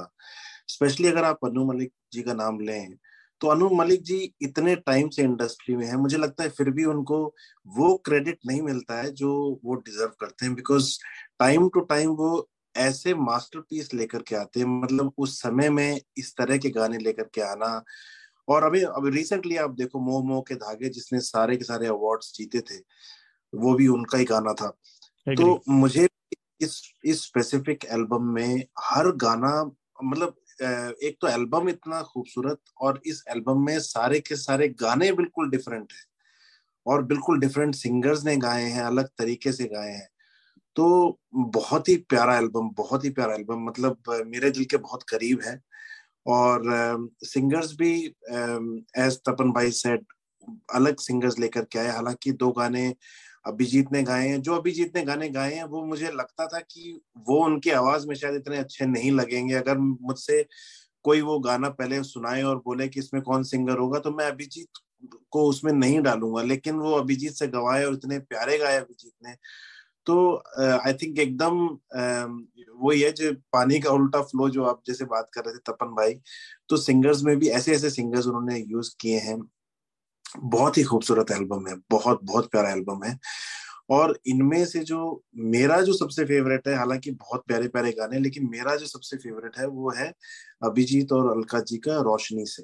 स्पेशली 0.68 1.08
अगर 1.08 1.24
आप 1.24 1.44
अनु 1.44 1.64
मलिक 1.66 1.92
जी 2.12 2.22
का 2.22 2.34
नाम 2.34 2.60
लें 2.60 2.96
तो 3.40 3.48
अनु 3.48 3.68
मलिक 3.70 4.02
जी 4.02 4.34
इतने 4.42 4.76
टाइम 4.76 5.08
से 5.08 5.22
इंडस्ट्री 5.22 5.76
में 5.76 5.86
है 5.86 5.96
मुझे 5.96 6.16
लगता 6.16 6.42
है 6.42 6.48
फिर 6.48 6.70
भी 6.70 6.84
उनको 6.84 7.24
वो 7.66 7.94
क्रेडिट 8.04 8.38
नहीं 8.46 8.62
मिलता 8.62 9.00
है 9.00 9.10
जो 9.10 9.60
वो 9.64 9.74
डिजर्व 9.74 10.12
करते 10.20 10.46
हैं 10.46 10.54
बिकॉज़ 10.54 10.98
टाइम 11.38 11.68
टू 11.68 11.80
टाइम 11.80 12.10
वो 12.10 12.48
ऐसे 12.76 13.14
मास्टरपीस 13.14 13.94
लेकर 13.94 14.22
के 14.22 14.36
आते 14.36 14.60
हैं 14.60 14.66
मतलब 14.66 15.12
उस 15.18 15.40
समय 15.42 15.70
में 15.70 16.00
इस 16.18 16.34
तरह 16.36 16.58
के 16.58 16.70
गाने 16.70 16.98
लेकर 16.98 17.30
के 17.34 17.40
आना। 17.40 17.82
और 18.48 18.64
अभी 18.64 18.80
अभी 18.82 19.10
रिसेंटली 19.10 19.56
आप 19.56 19.70
देखो 19.70 20.00
मोह 20.00 20.22
मोह 20.24 20.40
के 20.48 20.54
धागे 20.54 20.88
जिसने 20.88 21.20
सारे 21.20 21.56
के 21.56 21.64
सारे 21.64 21.86
अवार्ड्स 21.86 22.32
जीते 22.36 22.60
थे 22.60 22.78
वो 23.52 23.74
भी 23.74 23.86
उनका 23.88 24.18
ही 24.18 24.24
गाना 24.24 24.52
था। 24.52 24.68
तो 25.26 25.62
मुझे 25.68 26.08
इस 26.60 26.94
इस 27.04 27.22
स्पेसिफिक 27.22 27.84
एल्बम 27.84 28.32
में 28.34 28.64
हर 28.80 29.10
गाना 29.16 29.52
मतलब 30.04 30.36
एक 30.62 31.16
तो 31.20 31.28
एल्बम 31.28 31.68
इतना 31.68 32.00
खूबसूरत 32.02 32.60
और 32.80 33.00
इस 33.06 33.22
एल्बम 33.30 33.64
में 33.66 33.78
सारे 33.80 34.20
के 34.20 34.36
सारे 34.36 34.68
गाने 34.80 35.10
बिल्कुल 35.12 35.50
डिफरेंट 35.50 35.92
है। 35.92 36.08
और 36.86 37.02
बिल्कुल 37.04 37.40
डिफरेंट 37.40 37.74
सिंगर्स 37.74 38.24
ने 38.24 38.36
गाए 38.36 38.62
हैं, 38.62 38.82
अलग 38.82 39.08
तरीके 39.18 39.52
से 39.52 39.64
गाए 39.64 39.90
हैं। 39.90 40.08
तो 40.76 41.18
बहुत 41.34 41.88
ही 41.88 41.96
प्यारा 42.10 42.36
एल्बम 42.38 42.70
बहुत 42.76 43.04
ही 43.04 43.10
प्यारा 43.10 43.34
एल्बम 43.34 43.64
मतलब 43.66 44.10
मेरे 44.26 44.50
दिल 44.50 44.64
के 44.64 44.76
बहुत 44.78 45.02
करीब 45.10 45.40
है। 45.44 45.60
और 46.26 46.62
सिंगर्स 47.24 47.72
भी 47.74 47.92
एज 48.98 49.18
तपन 49.28 49.52
भाई 49.52 49.70
सेट 49.72 50.06
अलग 50.74 51.00
सिंगर्स 51.00 51.38
लेकर 51.38 51.64
के 51.72 51.78
आए। 51.78 51.88
हालाँकि 51.88 52.32
दो 52.32 52.50
गाने 52.52 52.88
अभिजीत 53.44 53.92
ने 53.92 54.02
गाए 54.02 54.28
हैं। 54.28 54.40
जो 54.42 54.54
अभिजीत 54.54 54.96
ने 54.96 55.02
गाने 55.04 55.28
गाए 55.30 55.54
हैं, 55.54 55.64
वो 55.64 55.84
मुझे 55.84 56.10
लगता 56.12 56.46
था 56.46 56.60
कि 56.60 57.00
वो 57.28 57.44
उनकी 57.44 57.70
आवाज़ 57.72 58.06
में 58.08 58.14
शायद 58.14 58.34
इतने 58.36 58.58
अच्छे 58.58 58.86
नहीं 58.86 59.10
लगेंगे। 59.12 59.54
अगर 59.54 59.78
मुझसे 59.78 60.44
कोई 61.04 61.20
वो 61.22 61.38
गाना 61.40 61.68
पहले 61.70 62.02
सुनाए 62.04 62.42
और 62.42 62.56
बोले 62.64 62.88
कि 62.88 63.00
इसमें 63.00 63.22
कौन 63.22 63.42
सिंगर 63.44 63.78
होगा 63.78 63.98
तो 63.98 64.10
मैं 64.12 64.26
अभिजीत 64.26 64.78
को 65.32 65.44
उसमें 65.48 65.72
नहीं 65.72 66.00
डालूँगा। 66.02 66.42
लेकिन 66.42 66.76
वो 66.78 66.92
अभिजीत 66.94 67.32
से 67.32 67.46
गवाए 67.48 67.84
और 67.84 67.94
इतने 67.94 68.18
प्यारे 68.20 68.58
गाए 68.58 68.76
अभिजीत 68.78 69.12
ने 69.26 69.34
तो 70.06 70.16
आई 70.56 70.92
थिंक 70.94 71.18
एकदम 71.18 71.58
वो 72.80 72.92
ये 72.92 73.10
जो 73.12 73.32
पानी 73.52 73.78
का 73.80 73.90
उल्टा 73.90 74.20
फ्लो 74.22 74.48
जो 74.50 74.64
आप 74.64 74.82
जैसे 74.86 75.04
बात 75.04 75.30
कर 75.34 75.44
रहे 75.44 75.54
थे 75.54 75.72
तपन 75.72 75.94
भाई 75.96 76.14
तो 76.68 76.76
सिंगर्स 76.76 77.22
में 77.24 77.36
भी 77.38 77.48
ऐसे 77.50 77.72
ऐसे 77.74 77.90
सिंगर्स 77.90 78.26
उन्होंने 78.26 78.58
यूज़ 78.60 78.94
किए 79.00 79.18
हैं। 79.18 79.36
बहुत 80.36 80.78
ही 80.78 80.82
खूबसूरत 80.84 81.30
एल्बम 81.32 81.66
है 81.68 81.74
बहुत 81.90 82.20
बहुत 82.24 82.50
प्यारा 82.50 82.70
एल्बम 82.72 83.04
है। 83.04 83.18
और 83.90 84.18
इनमें 84.26 84.64
से 84.66 84.80
जो 84.84 85.00
मेरा 85.46 85.80
जो 85.82 85.92
सबसे 85.92 86.24
फेवरेट 86.24 86.68
है 86.68 86.74
हालाँकि 86.76 87.10
बहुत 87.12 87.44
प्यारे 87.46 87.68
प्यारे 87.68 87.92
गाने 87.92 88.18
लेकिन 88.18 88.48
मेरा 88.50 88.76
जो 88.76 88.86
सबसे 88.86 89.16
फेवरेट 89.16 89.58
है 89.58 89.66
वो 89.68 89.90
है 89.92 90.12
अभिजीत 90.64 91.12
और 91.12 91.30
अलका 91.30 91.60
जी 91.62 91.78
का 91.78 92.00
रोशनी 92.02 92.44
से। 92.46 92.62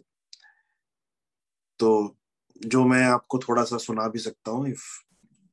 तो 1.80 2.16
जो 2.60 2.84
मैं 2.84 3.04
आपको 3.04 3.38
थोड़ा 3.38 3.64
सा 3.64 3.76
सुना 3.78 4.06
भी 4.08 4.18
सकता 4.18 4.50
हूँ 4.50 4.68
इफ़ 4.68 4.84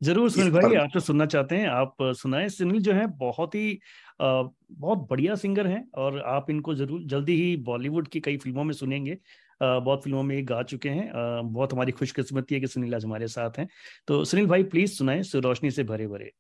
ज़रूर 0.02 0.30
सुनील 0.32 0.52
भाई 0.52 0.76
आप 0.76 0.90
तो 0.94 1.00
सुनना 1.00 1.26
चाहते 1.26 1.56
हैं 1.56 1.68
आप 1.68 1.96
सुनाए। 2.18 2.48
सुनील 2.50 2.82
जो 2.82 2.94
है 2.94 3.06
बहुत 3.18 3.56
ही 3.56 3.80
बहुत 4.22 5.08
बढ़िया 5.10 5.36
सिंगर 5.36 5.68
हैं 5.68 5.84
और 5.98 6.20
आप 6.28 6.50
इनको 6.50 6.76
ज़रूर 6.76 7.04
जल्दी 7.06 7.36
ही 7.36 7.56
बॉलीवुड 7.64 8.08
की 8.08 8.20
कई 8.20 8.38
फ़िल्मों 8.38 8.64
में 8.64 8.74
सुनेंगे। 8.74 9.18
बहुत 9.62 10.04
फ़िल्मों 10.04 10.24
में 10.24 10.46
गा 10.46 10.62
चुके 10.64 10.90
हैं। 10.90 11.12
बहुत 11.46 11.74
हमारी 11.74 11.92
खुशकिस्मती 11.92 12.56
है 12.56 12.62
कि 12.62 12.68
सुनील 12.68 12.96
आज 12.96 13.06
हमारे 13.06 13.28
साथ 13.28 13.60
हैं। 13.60 13.68
तो 14.08 14.24
सुनील 14.26 14.48
भाई, 14.48 14.64
प्लीज़ 14.64 14.92
सुनाए 14.92 15.22
रोशनी 15.36 15.72
से 15.72 15.84
भरे 15.84 16.08
भरे। 16.08 16.32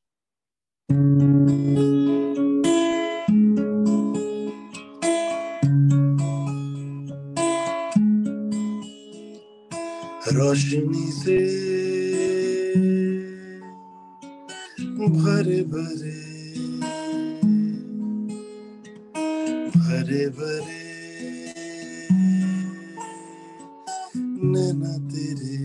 रोशनी 10.34 11.12
से 11.12 11.38
भरे 15.08 15.62
भरे 15.63 16.12
भरे 19.76 20.30
भरे 20.30 20.83
नैना 24.43 24.93
तेरे 25.12 25.56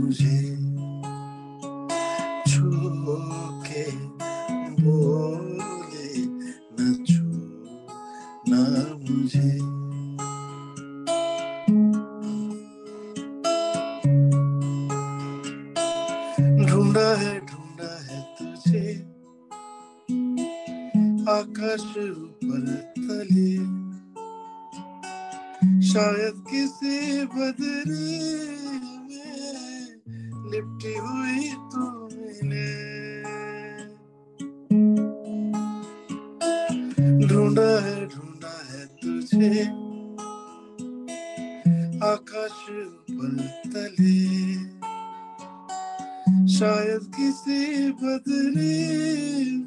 mujer. 0.00 0.63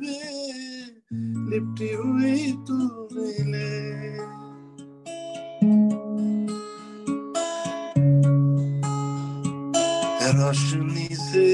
में 0.02 0.88
लिपटी 1.52 1.92
हुई 1.94 2.52
तू 2.68 2.78
मिले 3.16 3.66
रोशनी 10.38 11.08
से 11.16 11.48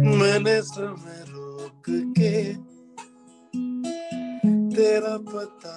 मैंने 0.00 0.60
समय 0.62 1.24
रोक 1.28 1.84
के 2.18 2.32
तेरा 4.74 5.16
पता 5.28 5.76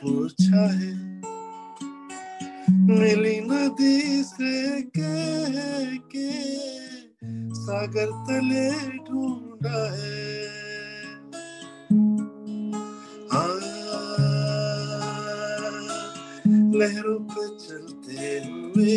पूछा 0.00 0.64
है। 0.72 0.92
मिली 2.88 3.38
नदी 3.40 4.22
से 4.22 4.80
के 4.96 5.98
के 6.12 6.30
सागर 7.54 8.10
तले 8.26 8.68
ढूंढा 9.06 9.82
है, 9.94 10.22
हाँ, 13.32 13.58
लहरों 16.78 17.18
पे 17.32 17.46
चलते 17.58 18.38
हुए 18.46 18.96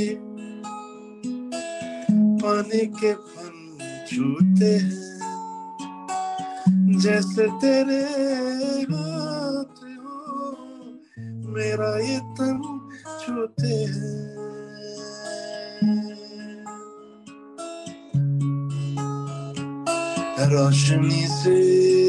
पानी 2.41 2.86
के 2.99 3.13
छूते 4.17 4.69
हैं 4.77 5.06
जैसे 6.99 7.45
तेरे 7.62 8.01
हाथ 8.91 9.82
हो 10.03 10.17
मेरा 11.56 11.91
ये 11.99 12.17
तन 12.39 12.58
छूते 13.21 13.73
हैं। 13.93 14.15
रोशनी 20.49 21.21
से 21.27 22.07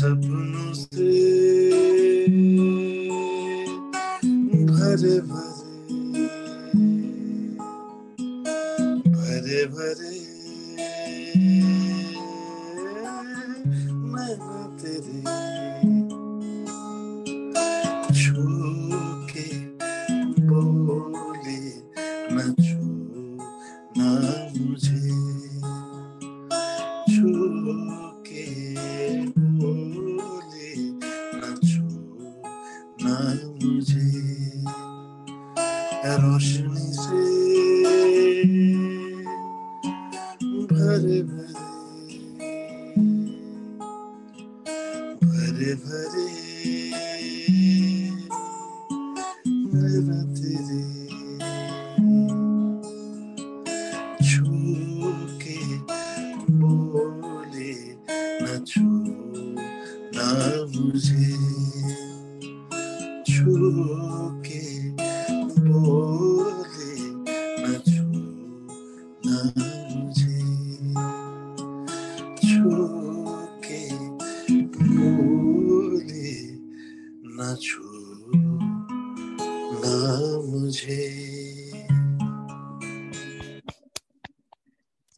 sapnos 0.00 0.88
de 0.88 1.19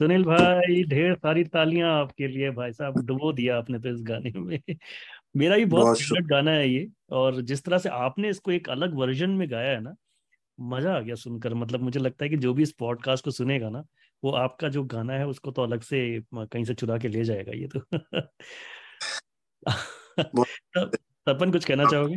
सुनील 0.02 0.24
भाई 0.24 0.82
ढेर 0.84 1.14
सारी 1.14 1.44
तालियाँ 1.44 1.90
आपके 2.00 2.28
लिए 2.28 2.50
भाई 2.50 2.72
साहब 2.72 2.98
डुबो 3.06 3.32
दिया 3.32 3.58
आपने 3.58 3.78
तो 3.78 3.88
इस 3.88 4.00
गाने 4.02 4.30
में। 4.40 4.58
मेरा 5.36 5.56
भी 5.56 5.64
बहुत 5.64 5.98
फेवरेट 5.98 6.24
गाना 6.26 6.50
है 6.50 6.68
ये 6.70 6.88
और 7.10 7.40
जिस 7.42 7.64
तरह 7.64 7.78
से 7.78 7.88
आपने 7.88 8.30
इसको 8.30 8.50
एक 8.52 8.68
अलग 8.70 8.94
वर्जन 8.94 9.30
में 9.30 9.50
गाया 9.50 9.70
है 9.70 9.80
ना 9.80 9.94
मज़ा 10.60 10.96
आ 10.96 11.00
गया 11.00 11.14
सुनकर। 11.14 11.54
मतलब 11.54 11.82
मुझे 11.82 12.00
लगता 12.00 12.24
है 12.24 12.28
कि 12.30 12.36
जो 12.36 12.54
भी 12.54 12.62
इस 12.62 12.72
पॉडकास्ट 12.72 13.24
को 13.24 13.30
सुनेगा 13.30 13.68
ना 13.70 13.84
वो 14.22 14.30
आपका 14.32 14.68
जो 14.68 14.84
गाना 14.84 15.14
है 15.14 15.26
उसको 15.28 15.50
तो 15.50 15.62
अलग 15.62 15.80
से 15.82 16.20
कहीं 16.34 16.64
से 16.64 16.74
चुरा 16.74 16.98
के 16.98 17.08
ले 17.08 17.24
जाएगा 17.24 17.52
ये 17.52 17.68
तो। 17.76 17.80
तपन 21.28 21.52
कुछ 21.52 21.64
कहना 21.64 21.84
चाहोगे? 21.84 22.16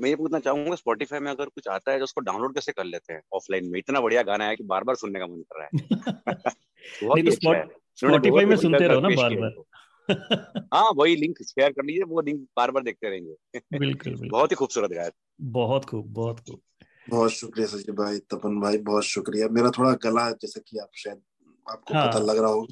मैं 0.00 0.10
ये 0.10 0.16
पूछना 0.16 0.38
चाहूँगा 0.38 0.74
स्पॉटिफाई 0.74 1.20
में 1.20 1.30
अगर 1.30 1.46
कुछ 1.46 1.68
आता 1.68 1.92
है 1.92 1.98
तो 1.98 2.04
उसको 2.04 2.20
डाउनलोड 2.20 2.54
कैसे 2.54 2.72
कर 2.72 2.84
लेते 2.84 3.12
हैं 3.12 3.22
ऑफलाइन 3.32 3.70
में? 3.70 3.78
इतना 3.78 4.00
बढ़िया 4.00 4.22
गाना 4.22 4.44
है 4.44 4.56
कि 4.56 4.64
बार 4.64 4.84
बार 4.84 4.96
सुनने 4.96 5.18
का 5.18 5.26
मन 5.26 5.44
कर 5.52 5.58
रहा 5.58 5.66
है। 5.66 5.70
बहुत 7.04 7.18
ही 7.18 7.30
अच्छा 7.30 7.56
है। 7.56 7.66
स्पॉटिफाई 7.96 8.44
में 8.44 8.56
सुनते 8.56 8.88
रहो 8.88 9.00
ना 9.00 9.08
बार 9.08 9.30
बार 9.34 9.62
हाँ 10.74 10.92
वही 10.96 11.16
लिंक 11.16 11.42
शेयर 11.42 11.70
कर 11.70 11.84
लीजिए 11.84 12.02
वो 12.02 12.20
लिंक 12.20 12.48
बार 12.56 12.70
बार 12.70 12.82
देखते 12.82 13.10
रहेंगे। 13.10 13.60
बिल्कुल 13.78 14.28
बहुत 14.28 14.50
ही 14.50 14.56
खूबसूरत 14.56 14.90
गाया। 14.90 15.10
बहुत 15.40 15.84
खूब 15.84 16.12
बहुत 16.12 16.40
खूब। 16.40 16.60
बहुत 17.08 17.30
शुक्रिया 17.30 17.66
सचिव 17.66 17.94
भाई 17.94 18.18
तपन 18.18 18.60
भाई 18.60 18.78
बहुत 18.78 19.04
शुक्रिया। 19.04 19.48
मेरा 19.48 19.70
थोड़ा 19.70 19.92
गला 19.92 20.30
जैसा 20.30 20.60
कि 20.68 20.78
आप 20.78 20.90
शायद 20.96 21.22
आपको 21.70 21.94
हाँ, 21.94 22.08
पता 22.08 22.18
लग 22.18 22.38
रहा 22.38 22.50
हो 22.50 22.62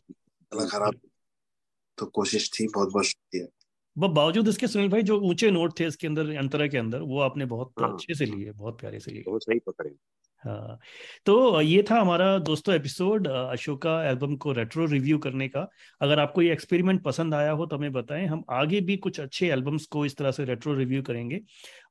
गला 0.54 0.66
खराब 0.66 0.94
तो 1.98 2.06
कोशिश 2.06 2.50
थी 2.52 2.68
बहुत 2.68 2.92
बहुत 2.92 3.04
शुक्रिया। 3.04 3.46
बावजूद 3.96 4.48
इसके 4.48 4.66
सुनील 4.66 4.88
भाई 4.88 5.02
जो 5.02 5.18
ऊँचे 5.20 5.50
नोट 5.50 5.78
थे 5.80 5.86
इसके 5.86 6.06
अंदर 6.06 6.34
अंतरा 6.36 6.66
के 6.66 6.78
अंदर 6.78 7.00
वो 7.00 7.20
आपने 7.20 7.44
बहुत 7.44 7.72
हाँ, 7.80 7.92
अच्छे 7.92 8.14
से 8.14 8.26
लिए 8.26 8.52
बहुत 8.52 8.80
प्यारे 8.80 9.00
से 9.00 9.12
लिए। 9.12 9.24
वो 9.28 9.38
सही 9.38 9.58
पकड़े। 9.58 9.90
हाँ 10.44 10.78
तो 11.26 11.60
ये 11.60 11.84
था 11.90 12.00
हमारा 12.00 12.38
दोस्तों 12.38 12.74
एपिसोड 12.74 13.28
अशोका 13.28 13.92
एल्बम 14.08 14.36
को 14.36 14.52
रेट्रो 14.52 14.86
रिव्यू 14.86 15.18
करने 15.18 15.48
का। 15.48 15.66
अगर 16.00 16.18
आपको 16.18 16.42
ये 16.42 16.52
एक्सपेरिमेंट 16.52 17.02
पसंद 17.02 17.34
आया 17.34 17.50
हो 17.50 17.66
तो 17.66 17.76
हमें 17.76 17.92
बताएँ 17.92 18.26
हम 18.26 18.44
आगे 18.50 18.80
भी 18.80 18.96
कुछ 18.96 19.20
अच्छे 19.20 19.48
एल्बम्स 19.50 19.86
को 19.86 20.04
इस 20.06 20.16
तरह 20.16 20.30
से 20.30 20.44
रेट्रो 20.44 20.74
रिव्यू 20.74 21.02
करेंगे। 21.02 21.40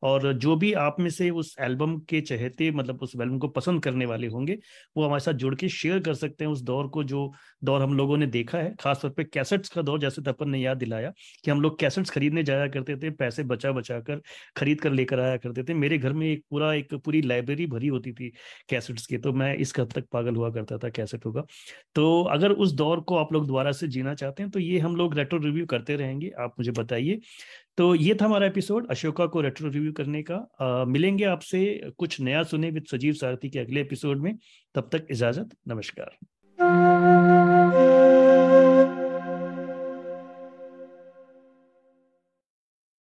और 0.03 0.31
जो 0.35 0.55
भी 0.55 0.71
आप 0.75 0.95
में 0.99 1.09
से 1.09 1.29
उस 1.31 1.55
एल्बम 1.61 1.97
के 2.09 2.21
चहेते 2.21 2.69
मतलब 2.71 3.01
उस 3.03 3.13
एल्बम 3.15 3.37
को 3.39 3.47
पसंद 3.49 3.83
करने 3.83 4.05
वाले 4.05 4.27
होंगे, 4.27 4.57
वो 4.97 5.05
हमारे 5.05 5.19
साथ 5.19 5.33
जुड़ 5.35 5.53
के 5.55 5.69
शेयर 5.69 5.99
कर 5.99 6.13
सकते 6.15 6.43
हैं 6.43 6.51
उस 6.51 6.61
दौर 6.63 6.87
को 6.87 7.03
जो 7.05 7.31
दौर 7.63 7.81
हम 7.81 7.93
लोगों 7.93 8.17
ने 8.17 8.27
देखा 8.27 8.57
है, 8.57 8.73
खासतौर 8.79 9.11
पर 9.11 9.23
कैसेट्स 9.25 9.69
का 9.69 9.81
दौर, 9.81 9.99
जैसे 9.99 10.21
तपन 10.23 10.49
ने 10.49 10.59
याद 10.59 10.77
दिलाया 10.77 11.11
कि 11.43 11.51
हम 11.51 11.61
लोग 11.61 11.79
कैसेट्स 11.79 12.09
खरीदने 12.09 12.43
जाया 12.43 12.67
करते 12.69 12.95
थे, 12.97 13.09
पैसे 13.11 13.43
बचा 13.45 13.71
बचा 13.71 13.99
कर 14.01 14.21
खरीद 14.57 14.81
कर 14.81 14.91
लेकर 14.91 15.19
आया 15.19 15.37
करते 15.37 15.63
थे। 15.63 15.73
मेरे 15.75 15.97
घर 15.97 16.13
में 16.13 16.27
एक 16.27 16.43
पूरा, 16.49 16.73
एक 16.73 16.93
पूरी 16.95 17.21
लाइब्रेरी 17.21 17.65
भरी 17.67 17.87
होती 17.87 18.13
थी 18.13 18.31
कैसेट्स 18.69 19.05
की 19.07 19.17
तो 19.17 19.33
मैं 19.33 19.55
इस 19.55 19.73
हद 19.79 19.91
तक 19.93 20.05
पागल 20.11 20.35
हुआ 20.35 20.49
करता 20.51 20.77
था 20.77 20.89
कैसेटों 20.91 21.31
का 21.33 21.41
तो 21.95 22.21
अगर 22.31 22.51
उस 22.53 22.73
दौर 22.75 22.99
को 23.01 23.15
आप 23.17 23.33
लोग 23.33 23.47
दोबारा 23.47 23.71
से 23.71 23.87
जीना 23.87 24.13
चाहते 24.15 24.43
हैं 24.43 24.51
तो 24.51 24.59
ये 24.59 24.79
हम 24.79 24.95
लोग 24.95 25.15
रेट्रो 25.15 25.39
रिव्यू 25.39 25.65
करते 25.65 25.95
रहेंगे। 25.95 26.31
आप 26.39 26.53
मुझे 26.59 26.71
बताइए 26.73 27.19
तो 27.77 27.95
ये 27.95 28.17
था 28.21 28.25
हमारा 28.25 28.47
एपिसोड 28.47 28.89
अशोका 28.89 29.25
को 29.25 29.41
रेट्रो 29.41 29.69
रिव्यू 29.69 29.93
करने 29.93 30.23
का। 30.23 30.35
आ, 30.61 30.85
मिलेंगे 30.85 31.23
आपसे 31.23 31.91
कुछ 31.97 32.21
नया 32.21 32.43
सुने 32.43 32.69
विद 32.69 32.85
सजीव 32.85 33.13
सारथी 33.13 33.49
के 33.49 33.59
अगले 33.59 33.81
एपिसोड 33.81 34.17
में। 34.17 34.37
तब 34.75 34.89
तक 34.91 35.07
इजाज़त 35.11 35.49
नमस्कार। 35.67 36.34